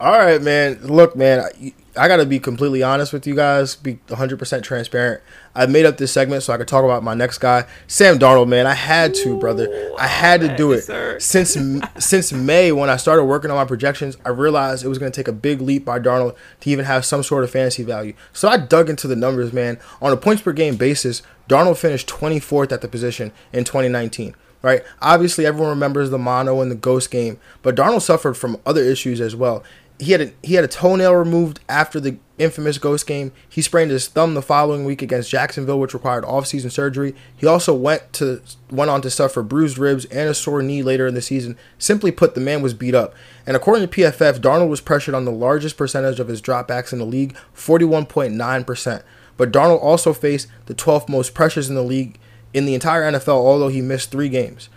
[0.00, 0.80] All right, man.
[0.80, 5.22] Look, man, I, I got to be completely honest with you guys, be 100% transparent.
[5.54, 8.48] I made up this segment so I could talk about my next guy, Sam Darnold,
[8.48, 8.66] man.
[8.66, 9.92] I had to, brother.
[9.98, 11.20] I had to do it.
[11.20, 11.58] Since
[11.98, 15.16] since May when I started working on my projections, I realized it was going to
[15.20, 18.14] take a big leap by Darnold to even have some sort of fantasy value.
[18.32, 19.78] So I dug into the numbers, man.
[20.00, 24.82] On a points per game basis, Darnold finished 24th at the position in 2019 right?
[25.00, 29.18] Obviously, everyone remembers the mono and the ghost game, but Darnold suffered from other issues
[29.18, 29.64] as well.
[30.00, 33.32] He had a, he had a toenail removed after the infamous ghost game.
[33.48, 37.14] He sprained his thumb the following week against Jacksonville, which required off-season surgery.
[37.36, 41.06] He also went to went on to suffer bruised ribs and a sore knee later
[41.06, 41.56] in the season.
[41.78, 43.14] Simply put, the man was beat up.
[43.46, 46.98] And according to PFF, Darnold was pressured on the largest percentage of his dropbacks in
[46.98, 49.02] the league, 41.9%.
[49.36, 52.18] But Darnold also faced the 12th most pressures in the league
[52.52, 54.70] in the entire NFL, although he missed three games.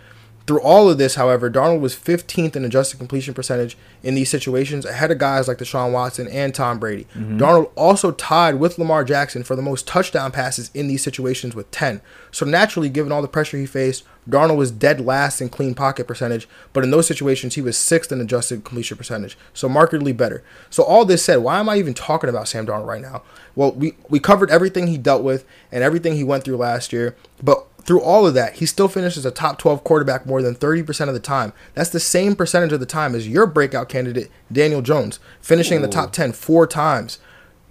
[0.46, 4.84] Through all of this, however, Darnold was 15th in adjusted completion percentage in these situations,
[4.84, 7.06] ahead of guys like Deshaun Watson and Tom Brady.
[7.14, 7.38] Mm-hmm.
[7.38, 11.70] Darnold also tied with Lamar Jackson for the most touchdown passes in these situations with
[11.70, 12.02] 10.
[12.30, 16.06] So naturally, given all the pressure he faced, Darnold was dead last in clean pocket
[16.06, 20.42] percentage, but in those situations, he was sixth in adjusted completion percentage, so markedly better.
[20.68, 23.22] So all this said, why am I even talking about Sam Darnold right now?
[23.56, 27.16] Well, we we covered everything he dealt with and everything he went through last year,
[27.42, 31.08] but through all of that, he still finishes a top 12 quarterback more than 30%
[31.08, 31.52] of the time.
[31.74, 35.82] That's the same percentage of the time as your breakout candidate, Daniel Jones, finishing in
[35.82, 37.18] the top 10 four times.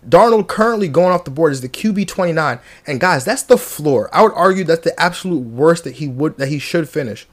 [0.08, 2.60] Darnold currently going off the board is the QB 29.
[2.86, 4.10] And guys, that's the floor.
[4.14, 7.26] I would argue that's the absolute worst that he would that he should finish.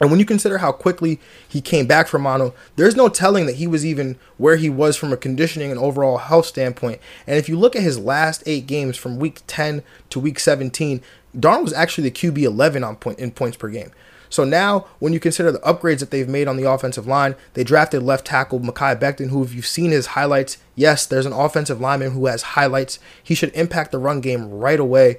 [0.00, 1.18] And when you consider how quickly
[1.48, 4.96] he came back from mono, there's no telling that he was even where he was
[4.96, 7.00] from a conditioning and overall health standpoint.
[7.26, 11.00] And if you look at his last eight games from week 10 to week 17,
[11.36, 13.90] Darnold was actually the QB 11 on point in points per game.
[14.30, 17.64] So now, when you consider the upgrades that they've made on the offensive line, they
[17.64, 21.80] drafted left tackle Mekhi Becton, who, if you've seen his highlights, yes, there's an offensive
[21.80, 22.98] lineman who has highlights.
[23.22, 25.18] He should impact the run game right away.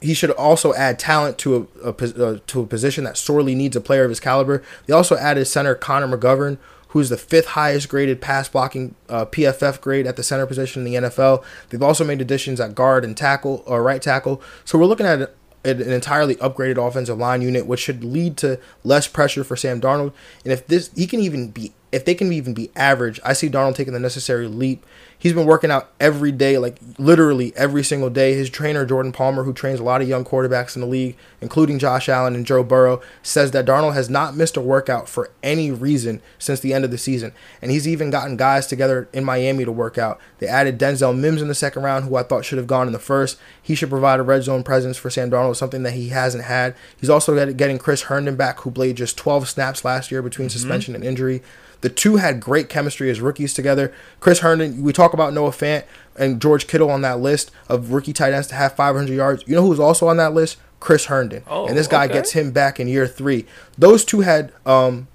[0.00, 3.76] He should also add talent to a, a uh, to a position that sorely needs
[3.76, 4.62] a player of his caliber.
[4.86, 9.80] They also added center Connor McGovern, who's the fifth highest graded pass blocking uh, PFF
[9.80, 11.42] grade at the center position in the NFL.
[11.68, 14.40] They've also made additions at guard and tackle or right tackle.
[14.64, 15.34] So we're looking at
[15.64, 20.12] an entirely upgraded offensive line unit, which should lead to less pressure for Sam Darnold.
[20.44, 23.48] And if this, he can even be, if they can even be average, I see
[23.48, 24.84] Darnold taking the necessary leap
[25.20, 28.34] He's been working out every day, like literally every single day.
[28.34, 31.80] His trainer, Jordan Palmer, who trains a lot of young quarterbacks in the league, including
[31.80, 35.72] Josh Allen and Joe Burrow, says that Darnold has not missed a workout for any
[35.72, 37.32] reason since the end of the season.
[37.60, 40.20] And he's even gotten guys together in Miami to work out.
[40.38, 42.92] They added Denzel Mims in the second round, who I thought should have gone in
[42.92, 43.40] the first.
[43.60, 46.76] He should provide a red zone presence for Sam Darnold, something that he hasn't had.
[46.96, 50.52] He's also getting Chris Herndon back, who played just 12 snaps last year between mm-hmm.
[50.52, 51.42] suspension and injury.
[51.80, 53.92] The two had great chemistry as rookies together.
[54.20, 55.84] Chris Herndon, we talk about Noah Fant
[56.16, 59.44] and George Kittle on that list of rookie tight ends to have 500 yards.
[59.46, 60.58] You know who's also on that list?
[60.80, 61.42] Chris Herndon.
[61.48, 62.14] Oh, and this guy okay.
[62.14, 63.46] gets him back in year three.
[63.76, 65.08] Those two had um,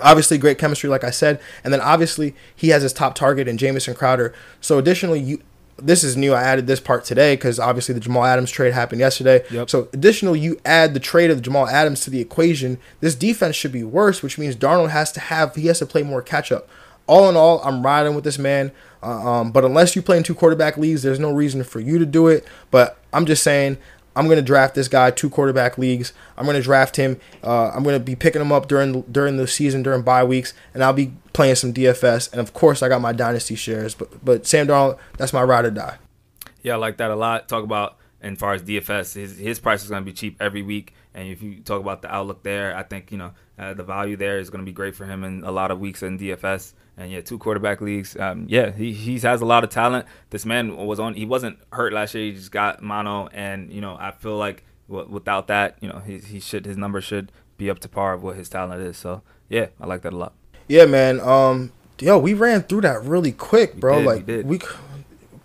[0.00, 3.58] obviously great chemistry, like I said, and then obviously he has his top target in
[3.58, 4.34] Jamison Crowder.
[4.60, 5.42] So additionally, you
[5.82, 6.32] this is new.
[6.34, 9.44] I added this part today because obviously the Jamal Adams trade happened yesterday.
[9.50, 9.70] Yep.
[9.70, 12.78] So additionally, you add the trade of Jamal Adams to the equation.
[13.00, 16.02] This defense should be worse, which means Darnold has to have he has to play
[16.02, 16.68] more catch up.
[17.06, 18.72] All in all, I'm riding with this man.
[19.02, 21.98] Uh, um, but unless you play in two quarterback leagues, there's no reason for you
[21.98, 22.46] to do it.
[22.70, 23.78] But I'm just saying
[24.20, 26.12] I'm going to draft this guy two quarterback leagues.
[26.36, 27.18] I'm going to draft him.
[27.42, 30.52] Uh, I'm going to be picking him up during during the season during bye weeks,
[30.74, 32.30] and I'll be playing some DFS.
[32.30, 33.94] And of course, I got my dynasty shares.
[33.94, 35.96] But but Sam Darnold, that's my ride or die.
[36.60, 37.48] Yeah, I like that a lot.
[37.48, 40.60] Talk about as far as DFS, his his price is going to be cheap every
[40.60, 40.92] week.
[41.14, 44.16] And if you talk about the outlook there, I think you know uh, the value
[44.16, 46.74] there is going to be great for him in a lot of weeks in DFS.
[47.00, 48.14] And yeah, two quarterback leagues.
[48.18, 50.04] Um, yeah, he he has a lot of talent.
[50.28, 51.14] This man was on.
[51.14, 52.26] He wasn't hurt last year.
[52.26, 56.00] He just got mono, and you know I feel like w- without that, you know
[56.00, 58.98] he he should his number should be up to par of what his talent is.
[58.98, 60.34] So yeah, I like that a lot.
[60.68, 61.20] Yeah, man.
[61.20, 64.06] Um, yo, we ran through that really quick, bro.
[64.06, 64.76] We did, like we could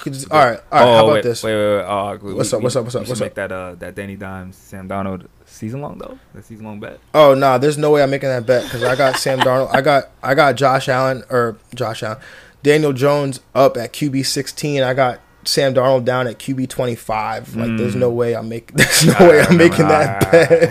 [0.06, 0.60] all right, all right.
[0.72, 1.41] Oh, how about wait, this?
[1.41, 1.84] Wait, wait, wait.
[1.86, 2.62] Uh, we, what's up?
[2.62, 2.84] What's up?
[2.84, 3.08] What's up?
[3.08, 3.26] What's up?
[3.26, 6.20] Make that uh that Danny Dimes Sam Darnold season long though.
[6.34, 6.99] That season long bet.
[7.14, 9.74] Oh no, nah, there's no way I'm making that bet because I got Sam Darnold.
[9.74, 12.20] I got I got Josh Allen or Josh Allen,
[12.64, 14.84] Daniel Jones up at QB 16.
[14.84, 17.56] I got Sam Darnold down at QB 25.
[17.56, 17.78] Like, mm.
[17.78, 18.78] there's no way I'm making.
[18.78, 20.70] There's no way I'm making that bet.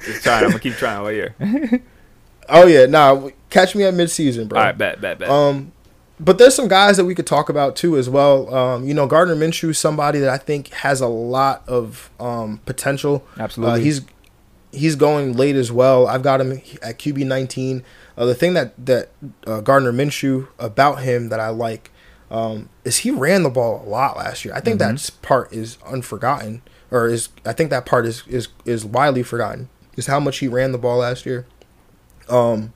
[0.00, 0.44] Just trying.
[0.44, 1.34] I'm gonna keep trying all year.
[2.48, 3.30] oh yeah, nah.
[3.48, 4.58] Catch me at midseason, bro.
[4.58, 5.28] All right, bet, bet, bet.
[5.28, 5.72] Um,
[6.20, 8.54] but there's some guys that we could talk about too as well.
[8.54, 12.60] Um, you know, Gardner Minshew is somebody that I think has a lot of um,
[12.66, 13.26] potential.
[13.38, 14.02] Absolutely, uh, he's
[14.70, 16.06] he's going late as well.
[16.06, 16.52] I've got him
[16.82, 17.82] at QB 19.
[18.16, 19.10] Uh, the thing that that
[19.46, 21.90] uh, Gardner Minshew about him that I like
[22.30, 24.54] um, is he ran the ball a lot last year.
[24.54, 24.94] I think mm-hmm.
[24.94, 26.60] that part is unforgotten,
[26.90, 29.70] or is I think that part is is is widely forgotten.
[29.96, 31.46] Is how much he ran the ball last year.
[32.28, 32.72] Um,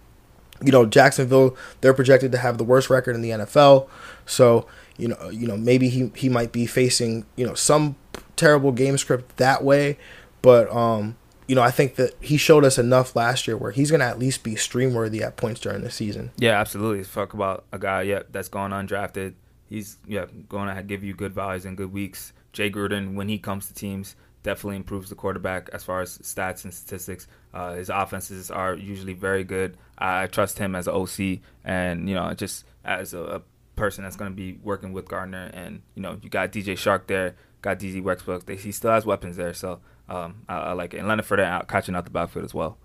[0.63, 3.89] you know, Jacksonville, they're projected to have the worst record in the NFL.
[4.27, 7.97] So, you know, you know, maybe he, he might be facing, you know, some
[8.37, 9.99] terrible game script that way.
[10.43, 13.91] But um, you know, I think that he showed us enough last year where he's
[13.91, 16.31] gonna at least be stream worthy at points during the season.
[16.37, 17.05] Yeah, absolutely.
[17.05, 19.35] Talk about a guy, yeah, that's going undrafted.
[19.67, 22.33] He's yeah, going to give you good values and good weeks.
[22.53, 24.15] Jay Gruden, when he comes to teams,
[24.45, 27.27] definitely improves the quarterback as far as stats and statistics.
[27.53, 29.77] Uh, his offenses are usually very good.
[29.99, 33.43] I trust him as an OC, and you know, just as a, a
[33.75, 37.09] person that's going to be working with Gardner, and you know, you got DJ Chark
[37.09, 38.49] there, got Dede Westbrook.
[38.49, 40.99] He still has weapons there, so um, I, I, like it.
[40.99, 42.77] And Leonard Fournette out catching out the backfield as well.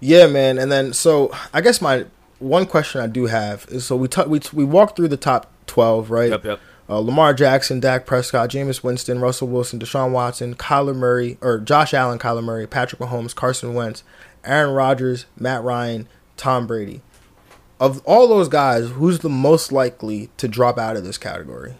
[0.00, 0.58] Yeah, man.
[0.58, 2.06] And then so I guess my
[2.38, 5.50] one question I do have is so we t- we we walked through the top
[5.66, 6.30] twelve, right?
[6.30, 11.38] Yep, yep uh, Lamar Jackson, Dak Prescott, Jameis Winston, Russell Wilson, Deshaun Watson, Kyler Murray,
[11.40, 14.02] or Josh Allen, Kyler Murray, Patrick Mahomes, Carson Wentz,
[14.44, 17.00] Aaron Rodgers, Matt Ryan, Tom Brady.
[17.80, 21.74] Of all those guys, who's the most likely to drop out of this category?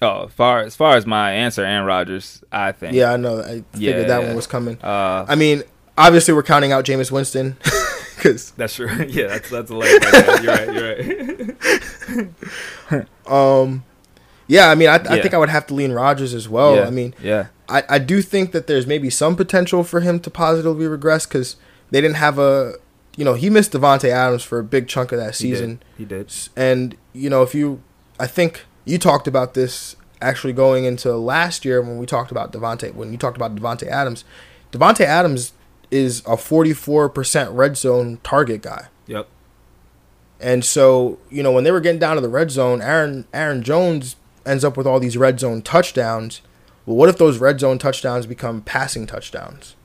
[0.00, 2.94] Oh, as far as far as my answer, Aaron Rodgers, I think.
[2.94, 3.40] Yeah, I know.
[3.40, 4.26] I figured Yeah, that yeah.
[4.26, 4.76] one was coming.
[4.82, 5.62] Uh, I mean,
[5.96, 7.56] obviously we're counting out Jameis Winston
[8.22, 8.86] because that's true.
[9.08, 10.02] yeah, that's that's a leg.
[10.42, 10.72] You're right.
[12.08, 12.26] You're
[12.96, 13.06] right.
[13.62, 13.84] um,
[14.46, 14.68] yeah.
[14.68, 16.76] I mean, I, I think I would have to lean Rodgers as well.
[16.76, 16.86] yeah.
[16.86, 17.46] I mean, yeah.
[17.68, 21.56] I, I do think that there's maybe some potential for him to positively regress because
[21.90, 22.74] they didn't have a,
[23.16, 25.56] you know, he missed Davante Adams for a big chunk of that He did.
[25.56, 26.32] season, He did.
[26.56, 27.82] and you know, if you,
[28.20, 32.52] I think you talked about this actually going into last year when we talked about
[32.52, 34.24] Davante when you talked about Davante Adams,
[34.70, 35.52] Davante Adams
[35.92, 38.86] is a 44% red zone target guy.
[39.06, 39.28] Yep.
[40.40, 43.62] And so, you know, when they were getting down to the red zone, Aaron Aaron
[43.62, 46.40] Jones ends up with all these red zone touchdowns.
[46.84, 49.76] Well, what if those red zone touchdowns become passing touchdowns?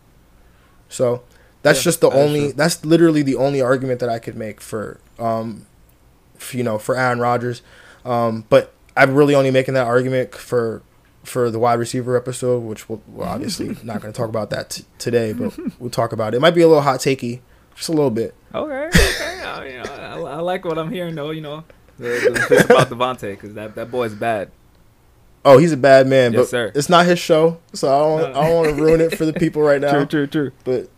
[0.89, 1.21] So
[1.61, 4.61] that's Yeah, just the that only that's literally the only argument that I could make
[4.61, 5.67] for um
[6.37, 7.61] f you know, for Aaron Rodgers.
[8.03, 10.81] Um but I'm really only making that argument for
[11.27, 13.33] for the wide receiver episode, which we'll, we're mm-hmm.
[13.33, 16.37] obviously not going to talk about that t- today, but we'll talk about it.
[16.37, 17.41] It might be a little hot takey,
[17.75, 18.33] just a little bit.
[18.53, 18.87] Okay.
[18.87, 19.41] Okay.
[19.43, 21.31] I, you know, I, I like what I'm hearing though.
[21.31, 21.63] You know,
[21.97, 24.51] the, the bits about Davante because that that boy's bad.
[25.45, 26.71] Oh, he's a bad man, Yes, but sir.
[26.75, 29.31] it's not his show, so I don't, I don't want to ruin it for the
[29.31, 29.91] people right now.
[30.05, 30.05] True.
[30.05, 30.27] True.
[30.27, 30.51] True.
[30.65, 30.89] But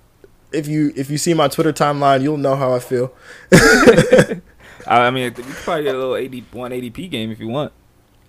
[0.52, 3.14] if you if you see my Twitter timeline, you'll know how I feel.
[3.52, 4.42] I,
[4.88, 7.72] I mean, you could probably get a little 80, one ADP game if you want.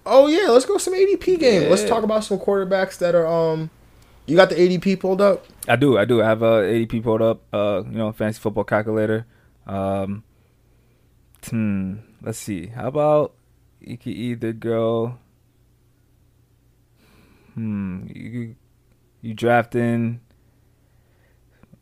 [0.07, 1.71] Oh yeah, let's go some ADP game.
[1.71, 3.71] Let's talk about some quarterbacks that are um.
[4.27, 5.47] You got the ADP pulled up?
[5.67, 5.99] I do.
[5.99, 6.23] I do.
[6.23, 7.43] I have a ADP pulled up.
[7.53, 9.27] Uh, you know, fantasy football calculator.
[9.67, 10.25] Um,
[11.49, 11.97] hmm.
[12.23, 12.69] Let's see.
[12.69, 13.35] How about
[13.81, 15.19] you could either go.
[17.55, 18.07] Hmm.
[18.15, 18.57] You
[19.21, 20.21] you drafting.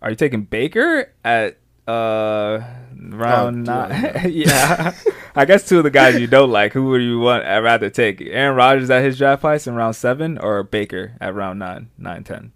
[0.01, 1.59] Are you taking Baker at
[1.89, 2.63] uh
[3.01, 4.27] round Oh, nine?
[4.31, 4.95] yeah.
[5.35, 6.73] I guess two of the guys you don't like.
[6.73, 7.45] Who would you want?
[7.45, 11.35] I'd rather take Aaron Rodgers at his draft price in round seven, or Baker at
[11.35, 12.53] round nine, nine, ten.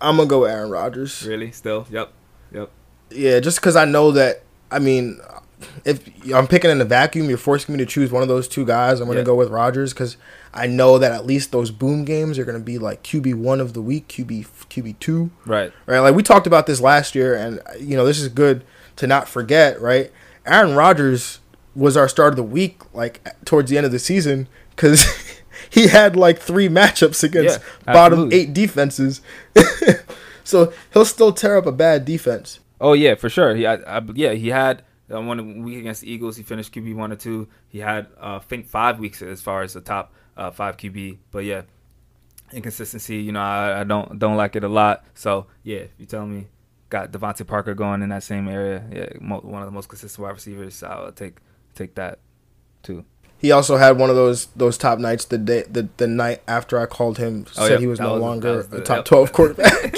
[0.00, 1.26] I'm gonna go Aaron Rodgers.
[1.26, 1.50] Really?
[1.50, 1.86] Still?
[1.90, 2.12] Yep.
[2.52, 2.70] Yep.
[3.10, 4.42] Yeah, just because I know that.
[4.70, 5.18] I mean,
[5.84, 6.00] if
[6.34, 9.00] I'm picking in a vacuum, you're forcing me to choose one of those two guys.
[9.00, 9.24] I'm gonna Yeah.
[9.26, 10.16] go with Rodgers because
[10.52, 13.72] I know that at least those boom games are gonna be like QB one of
[13.74, 15.30] the week, QB QB two.
[15.46, 15.72] Right.
[15.86, 16.00] right?
[16.00, 18.64] Like we talked about this last year, and you know this is good
[18.96, 20.10] to not forget, right?
[20.46, 21.38] Aaron Rodgers
[21.74, 25.04] was our start of the week, like towards the end of the season, because
[25.70, 29.20] he had like three matchups against Yeah, bottom eight defenses.
[30.44, 32.60] so he'll still tear up a bad defense.
[32.80, 33.54] Oh yeah, for sure.
[33.54, 34.82] He, I, I, yeah, he had
[35.12, 36.36] uh, one week against the Eagles.
[36.36, 37.48] He finished QB one or two.
[37.68, 41.18] He had, uh, I think, five weeks as far as the top uh, five QB.
[41.30, 41.62] But yeah,
[42.52, 43.16] inconsistency.
[43.16, 45.04] You know, I, I don't don't like it a lot.
[45.14, 46.46] So yeah, you tell me
[46.88, 50.24] got DeVante Parker going in that same area, yeah, mo- one of the most consistent
[50.24, 50.82] wide receivers.
[50.82, 51.36] I'll take
[51.74, 52.18] take that
[52.82, 53.04] too.
[53.38, 56.78] He also had one of those those top nights the day the, the night after
[56.78, 57.80] I called him Oh, said yep.
[57.80, 59.04] he was That no was- longer was the- a top yep.
[59.06, 59.72] twelve quarterback.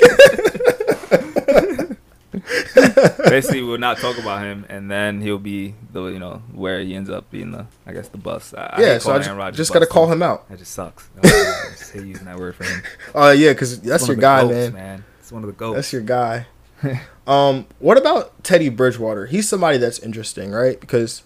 [2.33, 6.95] Basically, we'll not talk about him, and then he'll be the you know where he
[6.95, 8.55] ends up being the I guess the bust.
[8.57, 10.49] I, I yeah, hate so I just, just gotta call him out.
[10.49, 11.09] That just sucks.
[11.23, 11.29] I
[11.73, 12.83] just hate using that word for him.
[13.15, 15.05] Oh yeah, because that's your one of the guy, goats, man.
[15.21, 15.77] It's one of the goats.
[15.77, 16.47] That's your guy.
[17.27, 19.27] um, what about Teddy Bridgewater?
[19.27, 20.81] He's somebody that's interesting, right?
[20.81, 21.23] Because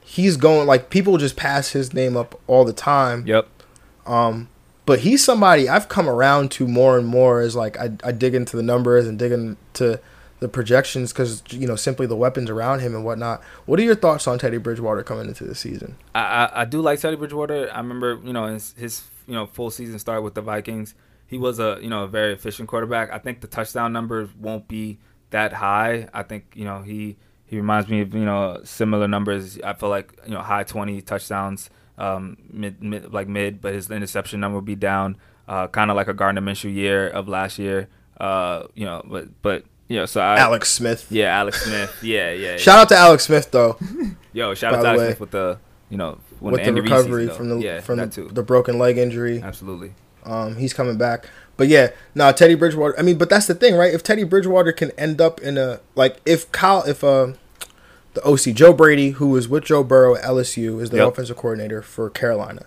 [0.00, 3.26] he's going like people just pass his name up all the time.
[3.26, 3.48] Yep.
[4.06, 4.48] Um,
[4.86, 8.34] but he's somebody I've come around to more and more as like I, I dig
[8.34, 10.00] into the numbers and dig into
[10.40, 13.42] the projections because you know simply the weapons around him and whatnot.
[13.64, 15.96] What are your thoughts on Teddy Bridgewater coming into the season?
[16.14, 17.70] I, I do like Teddy Bridgewater.
[17.72, 20.94] I remember you know his, his you know full season start with the Vikings.
[21.26, 23.10] He was a you know a very efficient quarterback.
[23.12, 24.98] I think the touchdown numbers won't be
[25.30, 26.08] that high.
[26.12, 27.16] I think you know he
[27.46, 29.58] he reminds me of you know similar numbers.
[29.62, 33.90] I feel like you know high twenty touchdowns, um mid, mid like mid, but his
[33.90, 35.16] interception number will be down.
[35.48, 37.88] Uh, kind of like a Gardner Minshew year of last year.
[38.18, 41.06] Uh, you know, but but know so I, Alex Smith.
[41.10, 41.96] Yeah, Alex Smith.
[42.02, 42.56] Yeah, yeah.
[42.56, 43.78] Shout out to Alex Smith though
[44.32, 45.06] Yo, shout out to Alex way.
[45.08, 45.58] Smith with the
[45.88, 48.78] you know when with the Reid recovery season, from the yeah, from the, the broken
[48.78, 49.40] leg injury.
[49.42, 49.94] Absolutely.
[50.24, 51.28] Um, he's coming back.
[51.56, 52.98] But yeah, now Teddy Bridgewater.
[52.98, 53.94] I mean, but that's the thing, right?
[53.94, 57.32] If Teddy Bridgewater can end up in a like, if Kyle, if uh,
[58.14, 61.08] the OC Joe Brady, who was with Joe Burrow at LSU, is the Yep.
[61.12, 62.66] offensive coordinator for Carolina.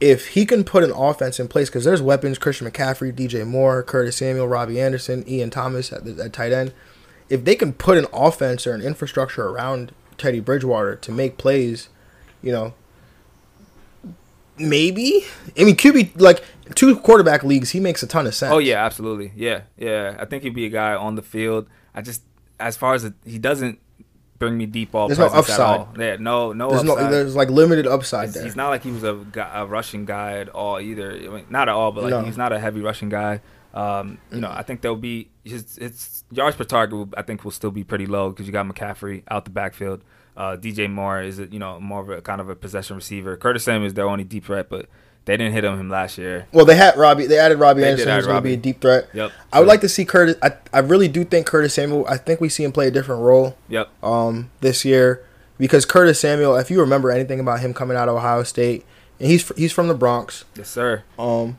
[0.00, 3.82] If he can put an offense in place, because there's weapons: Christian McCaffrey, DJ Moore,
[3.82, 6.72] Curtis Samuel, Robbie Anderson, Ian Thomas at, the, at tight end.
[7.28, 11.88] If they can put an offense or an infrastructure around Teddy Bridgewater to make plays,
[12.42, 12.74] you know,
[14.58, 15.24] maybe.
[15.58, 16.42] I mean, QB like
[16.74, 18.52] two quarterback leagues, he makes a ton of sense.
[18.52, 19.32] Oh yeah, absolutely.
[19.34, 20.16] Yeah, yeah.
[20.18, 21.66] I think he'd be a guy on the field.
[21.94, 22.22] I just
[22.60, 23.78] as far as it, he doesn't
[24.44, 25.86] bring me deep ball There's no upside.
[25.98, 27.04] Yeah, no, no There's upside.
[27.04, 28.44] no, there's like limited upside It's- there.
[28.44, 29.24] He's not like he was a,
[29.54, 31.10] a rushing guy at all either.
[31.12, 32.22] I mean, not at all, but like No.
[32.22, 33.40] he's not a heavy rushing guy.
[33.72, 36.96] Um, you know, I think there'll be his, his yards per target.
[36.96, 40.02] Will, I think will still be pretty low because you got McCaffrey out the backfield.
[40.36, 43.36] Uh, DJ Moore is you know more of a kind of a possession receiver.
[43.36, 44.86] Curtis Samuel is their only deep threat, but
[45.26, 46.46] they didn't hit on him last year.
[46.52, 47.26] Well, they had Robbie.
[47.26, 49.08] They added Robbie They Anderson, who's going to be a deep threat.
[49.14, 49.32] Yep.
[49.52, 50.36] I would like to see Curtis.
[50.42, 52.06] I, I really do think Curtis Samuel.
[52.08, 53.88] I think we see him play a different role Yep.
[54.02, 55.24] um, this year
[55.58, 56.56] because Curtis Samuel.
[56.56, 58.84] If you remember anything about him coming out of Ohio State,
[59.18, 60.44] and he's he's from the Bronx.
[60.56, 61.04] Yes, sir.
[61.18, 61.56] Um,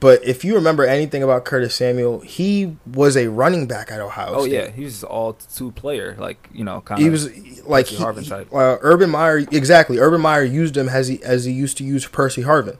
[0.00, 4.28] but if you remember anything about Curtis Samuel, he was a running back at Ohio
[4.34, 4.52] Oh State.
[4.52, 7.04] yeah, he was all two player, like you know, kind of.
[7.04, 7.26] He was
[7.66, 8.52] like he, Harvin he- type.
[8.52, 9.98] uh, Urban Meyer exactly.
[9.98, 12.78] Urban Meyer used him as he as he used to use Percy Harvin,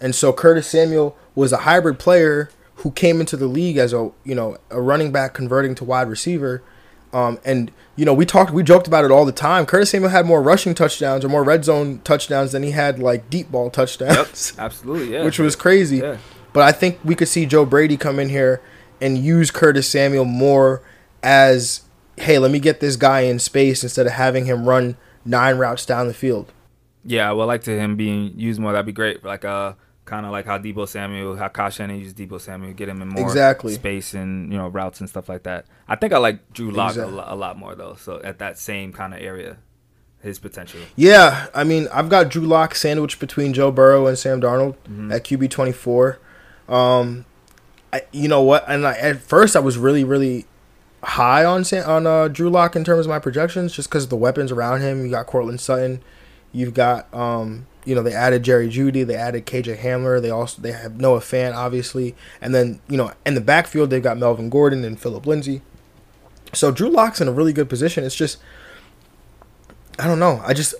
[0.00, 4.10] and so Curtis Samuel was a hybrid player who came into the league as a
[4.24, 6.62] you know a running back converting to wide receiver,
[7.12, 9.66] um, and you know we talked we joked about it all the time.
[9.66, 13.28] Curtis Samuel had more rushing touchdowns or more red zone touchdowns than he had like
[13.30, 15.24] deep ball Yep, touchdowns, absolutely, yeah.
[15.24, 15.96] which was crazy.
[15.98, 16.18] Yeah.
[16.56, 18.62] But I think we could see Joe Brady come in here
[18.98, 20.80] and use Curtis Samuel more
[21.22, 21.82] as,
[22.16, 25.84] hey, let me get this guy in space instead of having him run nine routes
[25.84, 26.50] down the field.
[27.04, 28.72] Yeah, I would like to him being used more.
[28.72, 29.22] That'd be great.
[29.22, 29.74] Like uh,
[30.06, 33.08] kind of like how Deebo Samuel, how Kyle Shanahan used Deebo Samuel, get him in
[33.08, 33.74] more Exactly.
[33.74, 35.66] space and you know routes and stuff like that.
[35.86, 37.18] I think I like Drew Lock Exactly.
[37.18, 37.96] a, a lot more though.
[38.00, 39.58] So at that same kind of area,
[40.22, 40.80] his potential.
[40.96, 45.12] Yeah, I mean, I've got Drew Lock sandwiched between Joe Burrow and Sam Darnold Mm-hmm.
[45.12, 46.18] at QB twenty four.
[46.68, 47.24] Um,
[47.92, 48.64] I, you know what?
[48.68, 50.46] And I, at first, I was really, really
[51.02, 54.16] high on on uh, Drew Lock in terms of my projections, just because of the
[54.16, 55.04] weapons around him.
[55.04, 56.02] You got Courtland Sutton,
[56.52, 60.60] you've got um, you know, they added Jerry Jeudy, they added KJ Hamler, they also
[60.60, 64.50] they have Noah Fant, obviously, and then you know, in the backfield they've got Melvin
[64.50, 65.62] Gordon and Phillip Lindsay.
[66.52, 68.04] So Drew Lock's in a really good position.
[68.04, 68.38] It's just
[69.98, 70.42] I don't know.
[70.44, 70.74] I just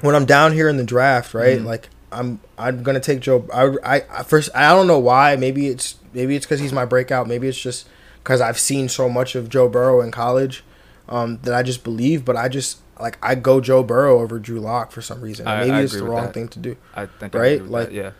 [0.00, 1.60] when I'm down here in the draft, right?
[1.60, 3.46] Like I'm I'm gonna take Joe.
[3.52, 5.36] I, I I first I don't know why.
[5.36, 7.28] Maybe it's maybe it's because he's my breakout.
[7.28, 7.88] Maybe it's just
[8.22, 10.64] because I've seen so much of Joe Burrow in college
[11.08, 12.24] um, that I just believe.
[12.24, 15.46] But I just like I go Joe Burrow over Drew Lock for some reason.
[15.46, 16.34] I- maybe I it's the wrong that.
[16.34, 16.76] thing to do.
[16.94, 17.62] I think Right?
[17.62, 18.10] Like- that, yeah.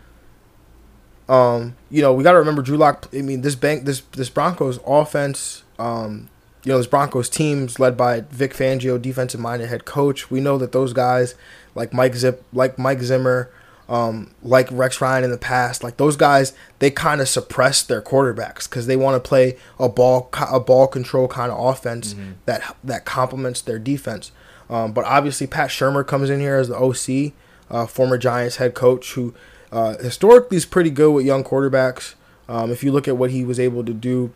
[1.29, 3.09] Um, you know, we got to remember Drew Lock.
[3.13, 5.63] I mean, this bank, this this Broncos offense.
[5.77, 6.29] Um,
[6.63, 10.31] you know, this Broncos teams led by Vic Fangio, defensive minded head coach.
[10.31, 11.35] We know that those guys,
[11.75, 13.49] like Mike Zip, like Mike Zimmer,
[13.89, 18.01] um, like Rex Ryan in the past, like those guys, they kind of suppress their
[18.01, 22.13] quarterbacks because they want to play a ball a ball control kind of offense
[22.45, 24.31] that that complements their defense.
[24.69, 27.33] Um, but obviously, Pat Shurmur comes in here as the OC,
[27.69, 29.33] uh, former Giants head coach, who
[29.71, 32.15] uh, historically is pretty good with young quarterbacks.
[32.49, 34.33] Um, if you look at what he was able to do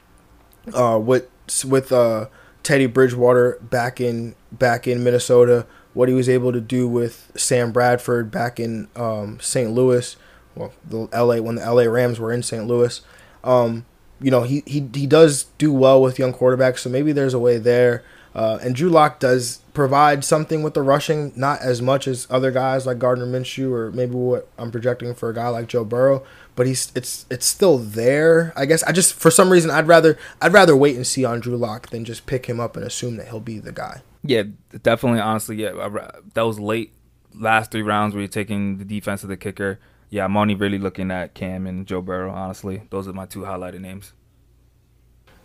[0.74, 1.28] uh, with
[1.66, 2.28] with uh,
[2.64, 7.72] Teddy Bridgewater back in back in Minnesota, what he was able to do with Sam
[7.72, 9.70] Bradford back in um, St.
[9.72, 10.16] Louis,
[10.56, 12.66] well, the LA when the LA Rams were in St.
[12.66, 13.02] Louis.
[13.44, 13.86] Um,
[14.22, 17.40] you know, he, he he does do well with young quarterbacks, so maybe there's a
[17.40, 18.04] way there.
[18.34, 22.50] Uh, and Drew Lock does provide something with the rushing, not as much as other
[22.52, 26.24] guys like Gardner Minshew or maybe what I'm projecting for a guy like Joe Burrow.
[26.62, 28.54] But he's it's it's still there.
[28.56, 31.40] I guess I just for some reason I'd rather I'd rather wait and see on
[31.40, 34.04] Drew Lock than just pick him up and assume that he'll be the guy.
[34.22, 34.44] Yeah,
[34.84, 35.22] definitely.
[35.22, 36.94] Honestly, yeah, I ra- those late
[37.34, 39.80] last three rounds where you're taking the defense of the kicker.
[40.12, 42.30] Yeah, I'm only really looking at Cam and Joe Burrow.
[42.30, 44.14] Honestly, those are my two highlighted names.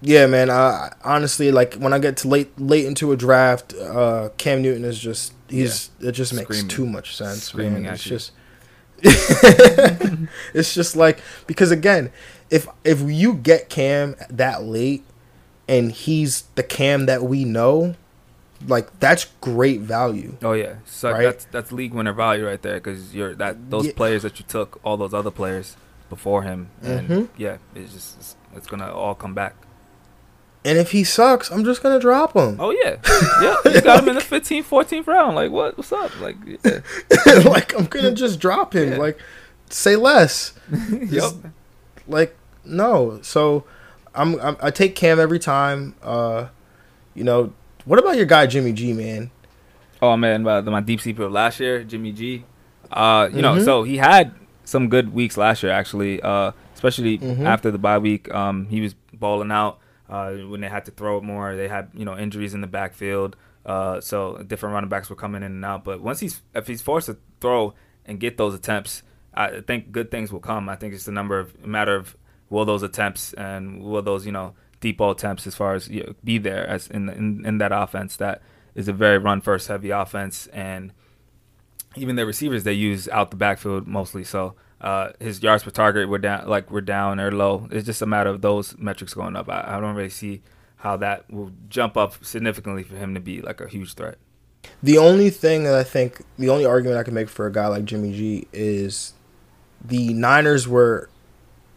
[0.03, 0.51] Yeah, man.
[0.51, 4.85] I honestly like when I get to late late into a draft, uh, Cam Newton
[4.85, 6.69] is just he's it just makes Screaming.
[6.69, 7.45] too much sense.
[7.45, 7.95] Screaming man.
[7.95, 8.19] It's you.
[10.55, 12.11] it's just like because again,
[12.51, 15.05] if if you get Cam that late
[15.69, 17.95] and he's the Cam that we know,
[18.67, 20.37] like that's great value.
[20.43, 21.23] Oh yeah, so Right?
[21.25, 23.93] that's that's league winner value right there because you're that those Yeah.
[23.95, 25.77] players that you took all those other players
[26.09, 27.29] before him, and Mhm.
[27.37, 29.55] yeah, it's just it's, it's gonna all come back.
[30.67, 32.57] And if he sucks, I'm just gonna drop him.
[32.59, 32.97] Oh yeah,
[33.41, 35.37] yeah, you got him in the 15th, 14th round.
[35.37, 35.79] Like what?
[35.79, 36.11] What's up?
[36.21, 36.81] Like yeah.
[37.45, 38.91] like I'm gonna just drop him.
[38.93, 38.99] Yeah.
[38.99, 39.19] Like
[39.71, 40.55] say less.
[40.71, 41.01] yep.
[41.11, 41.37] Just,
[42.09, 43.21] like no.
[43.23, 43.65] So
[44.15, 45.95] I'm, I'm I take Cam every time.
[46.03, 46.49] Uh,
[47.15, 47.53] you know,
[47.85, 49.31] what about your guy Jimmy G, man?
[50.03, 52.45] Oh man, my, my deep sleeper of last year, Jimmy G.
[52.91, 53.65] Uh, you know, Mhm.
[53.65, 56.21] so he had some good weeks last year actually.
[56.23, 57.45] Uh, especially Mhm.
[57.45, 58.33] after the bye week.
[58.35, 59.79] Um, he was balling out.
[60.09, 62.67] Uh, when they had to throw it more, they had you know injuries in the
[62.67, 63.37] backfield.
[63.65, 65.85] Uh, so different running backs were coming in and out.
[65.85, 69.03] But once he's if he's forced to throw and get those attempts,
[69.35, 70.69] I think good things will come.
[70.69, 72.17] I think it's a number of a matter of
[72.49, 76.05] will those attempts and will those you know deep ball attempts as far as you
[76.05, 78.43] know, be there as in, in in that offense that
[78.75, 80.93] is a very run first heavy offense and
[81.97, 84.23] even their receivers they use out the backfield mostly.
[84.23, 87.69] So uh, his yards per target were down, like we're down or low.
[87.71, 89.49] It's just a matter of those metrics going up.
[89.49, 90.43] I, I don't really see
[90.77, 94.19] how that will jump up significantly for him to be like a huge threat.
[94.83, 97.67] The only thing that I think, the only argument I can make for a guy
[97.69, 99.15] like Jimmy G is
[99.85, 101.09] the Niners were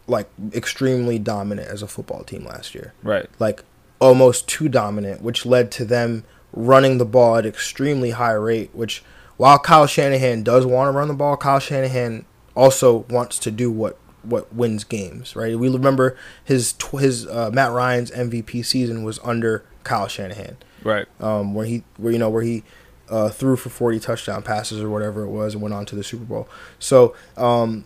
[0.06, 2.92] like extremely dominant as a football team last year.
[3.02, 3.28] Right.
[3.38, 3.64] Like
[4.00, 9.02] almost too dominant, which led to them running the ball at extremely high rate, which
[9.36, 13.70] while Kyle Shanahan does want to run the ball, Kyle Shanahan also wants to do
[13.70, 15.58] what what wins games, right?
[15.58, 21.06] We remember his his uh, Matt Ryan's MVP season was under Kyle Shanahan, right?
[21.20, 22.62] Um, where he where you know where he
[23.08, 26.04] uh, threw for forty touchdown passes or whatever it was and went on to the
[26.04, 26.48] Super Bowl.
[26.78, 27.84] So um,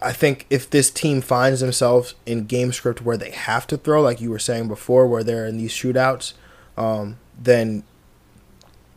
[0.00, 4.02] I think if this team finds themselves in game script where they have to throw,
[4.02, 6.34] like you were saying before, where they're in these shootouts,
[6.76, 7.84] um, then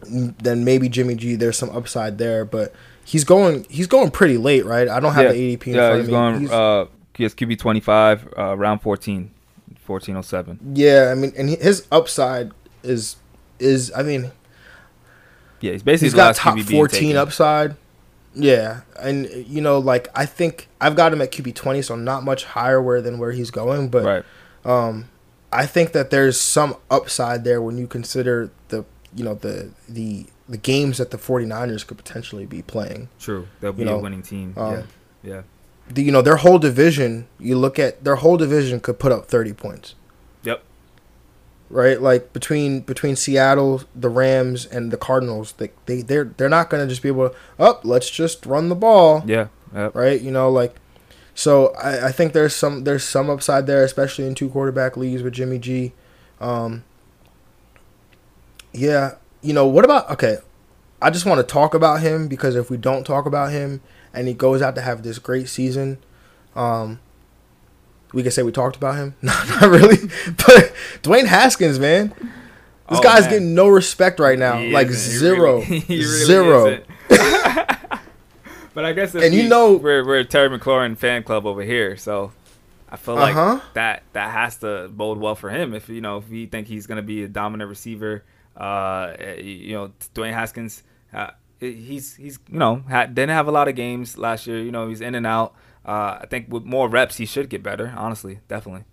[0.01, 2.73] then maybe Jimmy G there's some upside there, but
[3.07, 4.87] he's going he's going pretty late, right?
[4.87, 5.31] I don't have yeah.
[5.31, 5.67] the ADP.
[5.67, 6.11] In yeah, front he's of me.
[6.11, 6.39] going.
[6.41, 6.85] He's, uh,
[7.15, 9.31] he has QB twenty five, uh, round 14,
[9.85, 10.73] 1407.
[10.75, 12.51] Yeah, I mean, and his upside
[12.83, 13.15] is
[13.59, 14.31] is I mean,
[15.61, 17.75] yeah, he's basically he's got top QB fourteen upside.
[18.35, 22.23] Yeah, and you know, like I think I've got him at QB twenty, so not
[22.23, 24.25] much higher where than where he's going, but right.
[24.63, 25.09] um,
[25.51, 28.85] I think that there's some upside there when you consider the
[29.15, 33.09] you know the the the games that the 49ers could potentially be playing.
[33.19, 33.47] True.
[33.59, 34.53] They'll be you know, a winning team.
[34.57, 34.83] Um, yeah.
[35.23, 35.41] Yeah.
[35.89, 39.25] The, you know, their whole division, you look at their whole division could put up
[39.27, 39.95] 30 points.
[40.43, 40.63] Yep.
[41.69, 42.01] Right?
[42.01, 46.83] Like between between Seattle, the Rams and the Cardinals, they they they're they're not going
[46.83, 49.47] to just be able to, "Up, oh, let's just run the ball." Yeah.
[49.73, 49.95] Yep.
[49.95, 50.21] Right?
[50.21, 50.75] You know, like
[51.37, 55.21] so I, I think there's some there's some upside there, especially in two quarterback leagues
[55.21, 55.93] with Jimmy G.
[56.41, 56.83] Um,
[58.73, 59.15] yeah,
[59.47, 60.39] you know, what about okay?
[61.01, 63.79] I just want to talk about him because if we don't talk about him
[64.13, 65.99] and he goes out to have this great season,
[66.53, 66.99] um,
[68.11, 69.15] we can say we talked about him.
[69.21, 69.97] No, not really.
[70.25, 72.09] but Dwayne Haskins, man,
[72.89, 73.29] this oh, guy's man.
[73.29, 74.57] getting no respect right now.
[74.57, 76.81] He like zero, really, really zero.
[78.73, 81.95] but I guess and you know we're we're a Terry McLaurin fan club over here,
[81.95, 82.33] so
[82.89, 83.61] I feel like uh-huh.
[83.75, 85.73] that that has to bode well for him.
[85.73, 88.25] If you know if you think he's gonna be a dominant receiver
[88.57, 90.83] uh, you know, Dwayne Haskins,
[91.13, 94.59] uh, he's he's you know had, didn't have a lot of games last year.
[94.59, 95.53] You know, he's in and out.
[95.85, 97.93] Uh, I think with more reps, he should get better.
[97.95, 98.83] Honestly, definitely.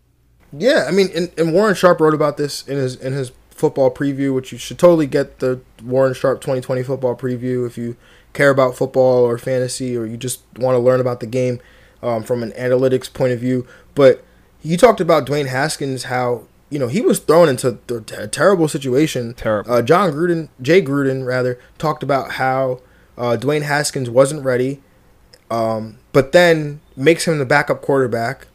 [0.57, 3.91] Yeah, I mean, and, and Warren Sharp wrote about this in his in his football
[3.91, 7.97] preview, which you should totally get the Warren Sharp 2020 football preview if you
[8.33, 11.61] care about football or fantasy or you just want to learn about the game
[12.03, 13.67] um, from an analytics point of view.
[13.95, 14.25] But
[14.61, 19.35] he talked about Dwayne Haskins, how you know, he was thrown into a terrible situation.
[19.35, 19.71] Terrible.
[19.71, 22.81] Uh, Jon Gruden, Jay Gruden, rather, talked about how
[23.17, 24.83] uh, Dwayne Haskins wasn't ready,
[25.51, 28.49] um, but then makes him the backup quarterback,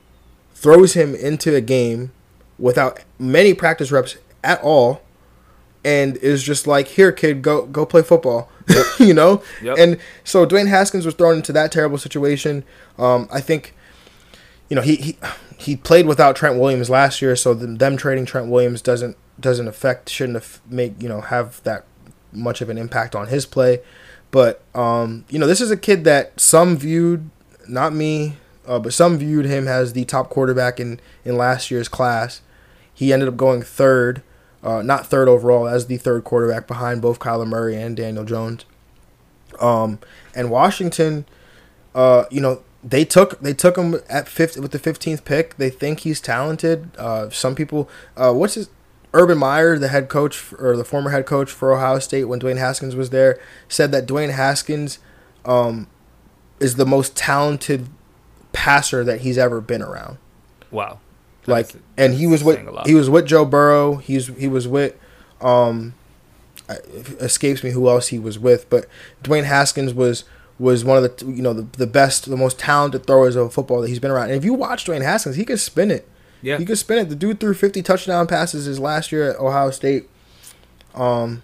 [0.54, 2.12] throws him into a game
[2.58, 5.02] without many practice reps at all,
[5.86, 8.86] and is just like, "Here, kid, go go play football." Yep.
[9.00, 9.78] you know, yep.
[9.80, 12.64] and so Dwayne Haskins was thrown into that terrible situation.
[12.98, 13.74] Um, I think,
[14.70, 15.18] you know, he he
[15.58, 20.10] he played without Trent Williams last year, so them trading Trent Williams doesn't doesn't affect
[20.10, 21.86] shouldn't make you know have that
[22.32, 23.82] much of an impact on his play.
[24.32, 27.30] But um, you know, this is a kid that some viewed,
[27.68, 31.88] not me, uh, but some viewed him as the top quarterback in in last year's
[31.88, 32.42] class.
[32.94, 34.22] He ended up going third,
[34.64, 38.66] uh, not third overall, as the third quarterback behind both Kyler Murray and Daniel Jones.
[39.60, 40.00] Um,
[40.36, 41.26] and Washington,
[41.96, 45.58] uh, you know, they took they took him at fifth with the fifteenth pick.
[45.58, 46.92] They think he's talented.
[46.98, 48.70] Uh, some people, uh, what's his
[49.14, 52.58] Urban Meyer, the head coach or the former head coach for Ohio State when Dwayne
[52.58, 55.00] Haskins was there, said that Dwayne Haskins
[55.46, 55.88] um,
[56.60, 57.88] is the most talented
[58.54, 60.18] passer that he's ever been around.
[60.72, 61.00] Wow.
[61.48, 63.96] Like, and he was with he was with Joe Burrow.
[63.96, 64.96] He's he was with
[65.42, 65.96] um,
[67.20, 68.86] escapes me who else he was with, but
[69.24, 70.26] Dwayne Haskins was
[70.60, 73.82] was one of the you know the, the best, the most talented throwers of football
[73.82, 74.26] that he's been around.
[74.26, 76.08] And if you watch Dwayne Haskins, he could spin it.
[76.42, 77.10] Yeah, he could spin it.
[77.10, 80.10] The dude threw 50 touchdown passes his last year at Ohio State.
[80.94, 81.44] Um,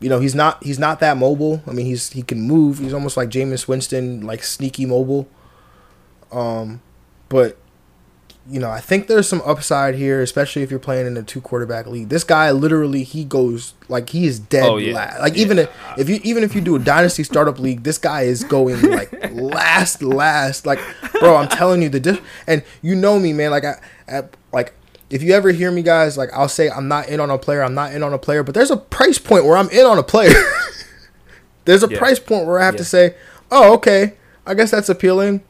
[0.00, 1.62] you know he's not he's not that mobile.
[1.66, 2.78] I mean he's he can move.
[2.78, 5.28] He's almost like Jameis Winston, like sneaky mobile.
[6.32, 6.80] Um,
[7.28, 7.56] but
[8.46, 11.40] you know, I think there's some upside here, especially if you're playing in a two
[11.40, 12.10] quarterback league.
[12.10, 14.94] This guy literally he goes like he is dead oh, yeah.
[14.94, 15.20] last.
[15.20, 15.42] Like yeah.
[15.42, 18.44] even if, if you even if you do a dynasty startup league, this guy is
[18.44, 20.66] going like last last.
[20.66, 20.78] Like
[21.20, 23.50] bro, I'm telling you the diff- and you know me, man.
[23.50, 24.22] Like I, I
[24.52, 24.74] like
[25.08, 27.62] if you ever hear me, guys, like I'll say I'm not in on a player,
[27.62, 29.98] I'm not in on a player, but there's a price point where I'm in on
[29.98, 30.34] a player.
[31.64, 31.98] there's a Yeah.
[31.98, 33.14] price point where I have to say,
[33.50, 34.14] oh, okay,
[34.46, 35.42] I guess that's appealing,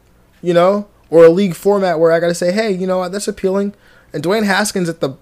[0.43, 3.13] you know, or a league format where I got to say, hey, you know what,
[3.13, 3.75] that's appealing.
[4.13, 5.17] And Dwayne Haskins at the,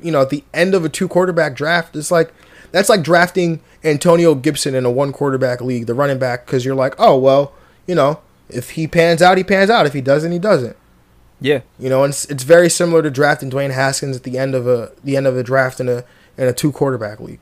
[0.00, 2.32] you know, at the end of a two quarterback draft, it's like
[2.70, 6.74] that's like drafting Antonio Gibson in a one quarterback league, the running back, because you're
[6.74, 7.52] like, oh well,
[7.86, 9.86] you know, if he pans out, he pans out.
[9.86, 10.76] If he doesn't, he doesn't.
[11.40, 11.60] Yeah.
[11.78, 14.66] You know, and it's, it's very similar to drafting Dwayne Haskins at the end of
[14.68, 16.04] a the end of a draft in a
[16.38, 17.40] in a two quarterback league.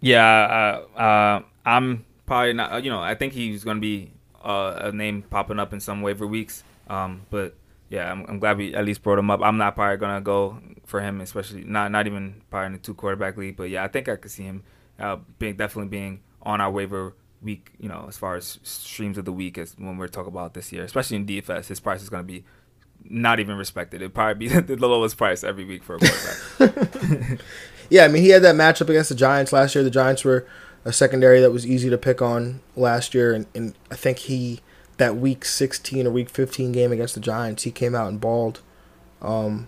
[0.00, 2.72] Yeah, uh, uh, I'm probably not.
[2.72, 4.12] uh, You know, I think he's going to be
[4.46, 6.62] uh, a name popping up in some waiver weeks.
[6.88, 7.54] Um, but
[7.88, 9.40] yeah, I'm, I'm glad we at least brought him up.
[9.42, 12.78] I'm not probably going to go for him, especially not not even probably in the
[12.78, 13.56] two quarterback league.
[13.56, 14.62] But yeah, I think I could see him
[14.98, 17.72] uh, being definitely being on our waiver week.
[17.78, 20.72] You know, as far as streams of the week as when we're talking about this
[20.72, 22.44] year, especially in DFS, his price is going to be
[23.08, 24.00] not even respected.
[24.00, 27.40] It'd probably be the lowest price every week for a quarterback.
[27.90, 29.84] Yeah, I mean he had that matchup against the Giants last year.
[29.84, 30.46] The Giants were
[30.86, 34.60] a secondary that was easy to pick on last year, and, and I think he
[34.98, 38.62] that week 16 or week 15 game against the Giants, he came out and balled.
[39.20, 39.66] Um,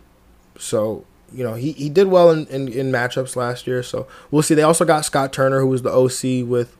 [0.56, 3.82] so you know he, he did well in, in, in matchups last year.
[3.82, 4.54] So we'll see.
[4.54, 6.76] They also got Scott Turner, who was the OC with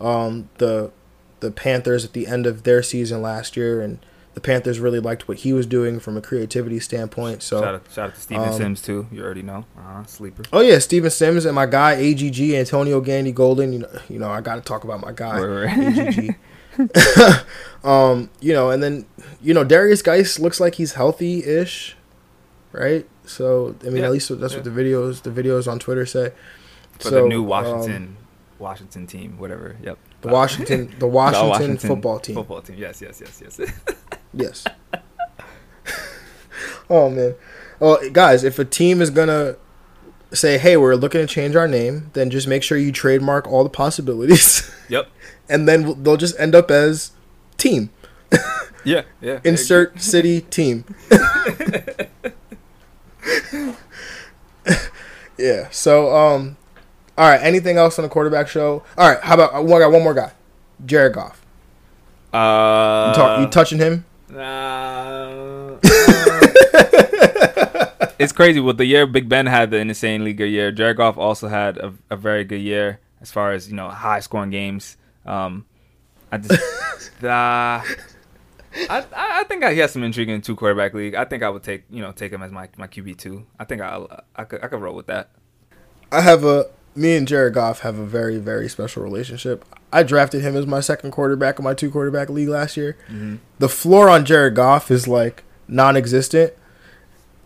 [0.00, 0.90] um, the
[1.40, 3.98] the Panthers at the end of their season last year, and
[4.34, 7.42] the Panthers really liked what he was doing from a creativity standpoint.
[7.42, 9.06] So shout out, shout out to Steven um, Sims too.
[9.10, 10.42] You already know, uh, sleeper.
[10.52, 13.72] Oh yeah, Steven Sims and my guy AGG Antonio Gandy Golden.
[13.72, 15.98] You know, you know I got to talk about my guy Right, right.
[15.98, 16.36] AGG.
[17.84, 19.06] um, you know, and then
[19.40, 21.96] you know Derrius Guice looks like he's healthy-ish,
[22.72, 23.06] right?
[23.26, 24.58] So I mean, Yeah, at least that's yeah.
[24.58, 26.32] what the videos the videos on Twitter say.
[26.98, 28.16] for So, the new um, Washington
[28.58, 29.76] Washington team, whatever.
[29.82, 29.98] Yep.
[30.22, 32.34] the Washington the the Washington, football team.
[32.34, 32.76] Football team.
[32.78, 33.70] Yes, yes, yes, yes.
[34.34, 34.64] Yes.
[36.90, 37.34] oh man.
[37.80, 39.56] Well, guys, if a team is gonna
[40.32, 43.62] say, "Hey, we're looking to change our name," then just make sure you trademark all
[43.64, 45.08] the possibilities, yep.
[45.48, 47.12] and then they'll just end up as
[47.56, 47.90] team.
[48.84, 49.40] Yeah, yeah.
[49.44, 50.84] Insert city team.
[55.38, 55.68] yeah.
[55.70, 56.56] So, um,
[57.16, 57.40] all right.
[57.42, 58.82] Anything else on the quarterback show?
[58.98, 59.20] All right.
[59.22, 60.32] How about I got one more guy,
[60.84, 61.44] Jared Goff.
[62.32, 64.04] Uh, You, talk, you touching him?
[64.36, 65.78] Uh,
[68.18, 68.60] it's crazy.
[68.60, 71.94] With the year Big Ben had the insanely good year, Jared Goff also had a,
[72.10, 74.96] a very good year as far as you know high scoring games.
[75.24, 75.64] Um,
[76.30, 76.52] I just,
[77.22, 77.84] uh, I
[78.88, 81.14] I think he has some intrigue in two quarterback league.
[81.14, 83.46] I think I would take you know take him as my my QB two.
[83.58, 84.00] I think I
[84.36, 85.30] I could I could roll with that.
[86.10, 89.64] I have a me and Jared Goff have a very very special relationship.
[89.94, 92.96] I drafted him as my second quarterback in my two quarterback league last year.
[93.08, 93.36] Mm-hmm.
[93.60, 96.52] The floor on Jared Goff is like non-existent,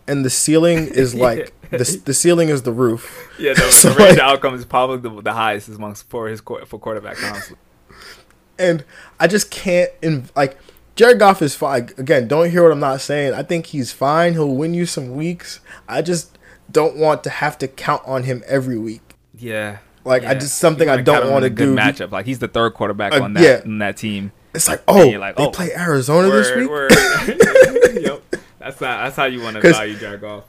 [0.07, 3.25] and the ceiling is like the the ceiling is the roof.
[3.39, 6.29] Yeah, the, So, the range like- of outcome is probably the, the highest amongst for
[6.29, 7.23] his for quarterback.
[7.23, 7.57] Honestly,
[8.59, 8.85] and
[9.21, 10.57] I just can't in, like
[10.97, 11.91] Jared Goff is fine.
[11.99, 13.35] Again, don't hear what I'm not saying.
[13.35, 14.33] I think he's fine.
[14.33, 15.61] He'll win you some weeks.
[15.89, 16.37] I just
[16.73, 19.15] don't want to have to count on him every week.
[19.37, 19.79] yeah.
[20.09, 21.77] Like, I just- something I don't in wanna a good do.
[21.77, 23.61] Matchup like he's the third quarterback Uh, on that yeah.
[23.65, 24.33] on that team.
[24.55, 26.69] It's like, oh, like, they oh, play Arizona this week.
[26.69, 26.91] word.
[28.01, 28.23] yep.
[28.59, 30.45] That's not, that's how you want to value Jared Goff.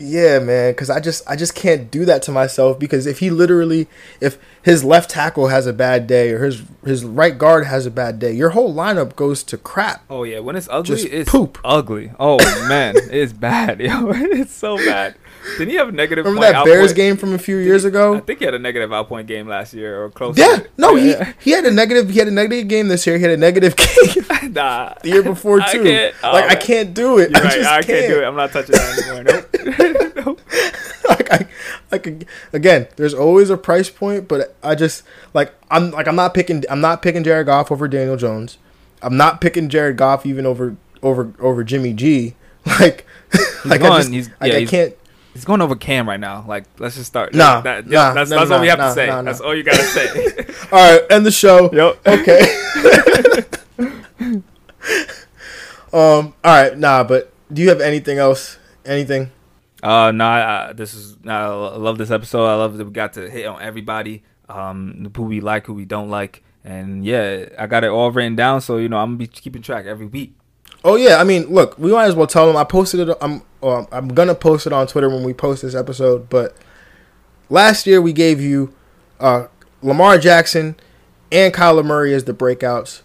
[0.00, 3.30] Yeah, man, because I just I just can't do that to myself because if he
[3.30, 3.88] literally
[4.20, 7.90] if his left tackle has a bad day or his his right guard has a
[7.90, 10.04] bad day, your whole lineup goes to crap.
[10.08, 11.58] Oh yeah, when it's ugly, Just it's poop.
[11.64, 12.12] ugly.
[12.20, 12.36] Oh
[12.68, 14.10] man, it's bad, yo.
[14.14, 15.16] It's so bad.
[15.56, 16.24] Didn't he have a negative?
[16.24, 16.96] Remember point that Bears outpoint?
[16.96, 18.14] game from a few years I ago?
[18.16, 20.36] I think he had a negative outpoint game last year or close.
[20.36, 21.32] Yeah, to no, Yeah.
[21.40, 23.16] he he had a negative he had a negative game this year.
[23.16, 24.92] He had a negative game nah.
[25.02, 25.82] the year before I too.
[25.84, 27.30] can't- oh, like I uh, can't do it.
[27.30, 27.52] You're I right.
[27.54, 27.86] just I can't.
[27.86, 28.24] can't do it.
[28.26, 29.24] I'm not touching that anymore.
[29.24, 30.16] Nope.
[30.26, 30.40] nope.
[31.08, 31.46] like I
[31.90, 35.02] like again, there's always a price point, but I just
[35.34, 38.58] like I'm like I'm not picking I'm not picking Jared Goff over Daniel Jones.
[39.02, 42.34] I'm not picking Jared Goff even over over over Jimmy G.
[42.66, 43.06] Like
[43.64, 44.94] like I just He's- like yeah, I can't
[45.34, 46.44] He's going over Cam right now.
[46.48, 47.34] Like, let's just start.
[47.34, 49.06] Nah, that, nah, that's nah, that's all we have nah, to say.
[49.06, 49.22] nah, nah.
[49.22, 50.46] That's all you gotta say.
[50.72, 51.70] All right, end the show.
[51.72, 52.06] Yep.
[52.06, 52.40] Okay.
[55.92, 56.34] um.
[56.42, 56.76] All right.
[56.76, 57.04] Nah.
[57.04, 58.58] But do you have anything else?
[58.84, 59.30] Anything?
[59.82, 62.46] Uh, no, I, I, this is I love this episode.
[62.46, 65.84] I love that we got to hit on everybody, um, who we like, who we
[65.84, 68.60] don't like, and yeah, I got it all written down.
[68.60, 70.34] So you know, I'm gonna be keeping track every week.
[70.84, 71.16] Oh yeah.
[71.18, 72.56] I mean, look, we might as well tell them.
[72.56, 73.16] I posted it.
[73.20, 73.42] I'm.
[73.60, 76.28] Well, I'm gonna post it on Twitter when we post this episode.
[76.28, 76.56] But
[77.50, 78.72] last year we gave you
[79.20, 79.46] uh,
[79.82, 80.76] Lamar Jackson
[81.32, 83.02] and Kyler Murray as the breakouts.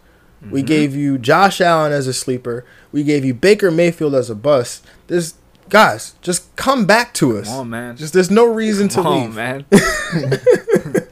[0.52, 2.66] We gave you Josh Allen as a sleeper.
[2.92, 4.86] We gave you Baker Mayfield as a bust.
[5.08, 5.36] This
[5.70, 7.48] guys, just come back to us.
[7.48, 7.96] Come on, man.
[7.96, 9.36] Just there's no reason to Come on, leave.
[9.36, 9.66] man.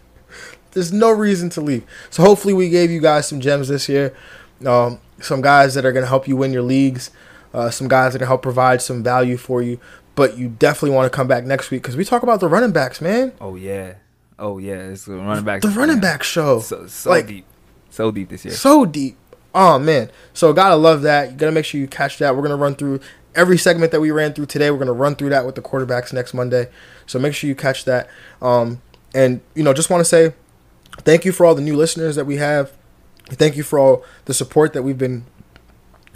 [0.72, 1.84] There's no reason to leave.
[2.10, 4.16] So hopefully we gave you guys some gems this year.
[4.66, 7.12] Um, some guys that are going to help you win your leagues.
[7.54, 9.80] Uh, some guys that can help provide some value for you.
[10.16, 12.72] But you definitely want to come back next week because we talk about the running
[12.72, 13.34] backs, man.
[13.42, 13.96] oh yeah.
[14.38, 14.74] Oh yeah.
[14.90, 15.62] It's the running back.
[15.62, 16.60] The running back show.
[16.60, 17.46] So, so Like, deep.
[17.90, 18.54] So deep this year.
[18.54, 19.18] so deep.
[19.54, 20.10] Oh man.
[20.34, 21.32] So gotta love that.
[21.32, 22.36] You gotta make sure you catch that.
[22.36, 23.00] We're gonna run through
[23.36, 24.72] every segment that we ran through today.
[24.72, 26.68] We're gonna run through that with the quarterbacks next Monday.
[27.06, 28.10] So make sure you catch that.
[28.42, 28.82] Um,
[29.14, 30.34] and you know, just want to say
[31.00, 32.72] thank you for all the new listeners that we have.
[33.30, 35.26] Thank you for all the support that we've been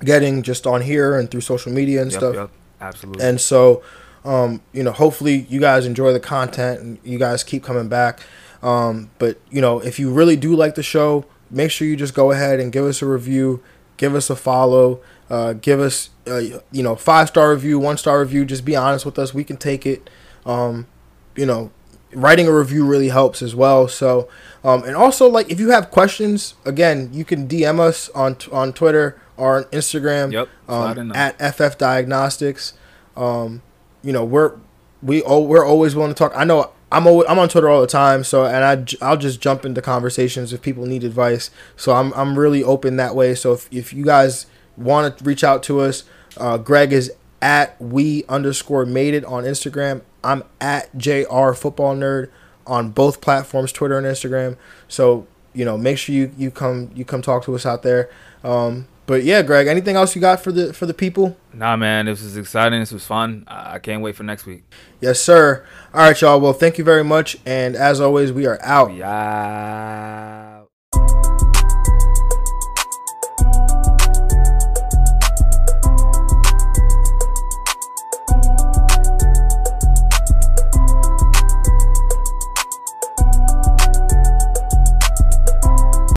[0.03, 2.35] getting just on here and through social media and Yep, stuff.
[2.35, 2.49] yep.
[2.81, 3.23] Absolutely.
[3.23, 3.81] And so,
[4.25, 8.19] um, you know, hopefully you guys enjoy the content and you guys keep coming back.
[8.61, 12.13] Um, but you know, if you really do like the show, make sure you just
[12.13, 13.61] go ahead and give us a review,
[13.97, 16.37] give us a follow, uh, give us, uh,
[16.71, 18.45] you know, five star review, one star review.
[18.45, 19.33] Just be honest with us.
[19.33, 20.09] We can take it.
[20.45, 20.87] Um,
[21.35, 21.71] you know,
[22.13, 23.87] writing a review really helps as well.
[23.87, 24.27] So,
[24.63, 28.73] um, and also like if you have questions, again, you can DM us on on
[28.73, 30.31] Twitter or on Instagram.
[30.31, 32.73] Yep, Um, at FF Diagnostics.
[33.15, 33.61] Um,
[34.03, 34.53] you know, we're
[35.01, 36.31] we oh, we're always willing to talk.
[36.35, 38.63] I know I'm always, I'm on Twitter all the time, so and
[39.01, 41.49] I will just jump into conversations if people need advice.
[41.75, 43.35] So I'm I'm really open that way.
[43.35, 44.45] So if if you guys
[44.77, 46.03] want to reach out to us,
[46.37, 47.11] uh, Greg is
[47.41, 50.01] at we underscore made it on Instagram.
[50.23, 52.29] I'm at JR Football Nerd
[52.65, 54.57] on both platforms, Twitter and Instagram.
[54.87, 58.09] So you know, make sure you you come you come talk to us out there.
[58.43, 61.37] Um, but yeah, Greg, anything else you got for the for the people?
[61.53, 62.05] nah, man.
[62.05, 62.79] This was exciting.
[62.79, 63.43] This was fun.
[63.47, 64.63] I I can't wait for next week.
[65.01, 65.65] Yes, sir.
[65.93, 66.39] All right, y'all.
[66.39, 67.37] Well, thank you very much.
[67.45, 68.93] And as always, we are out.
[68.93, 70.54] Yeah.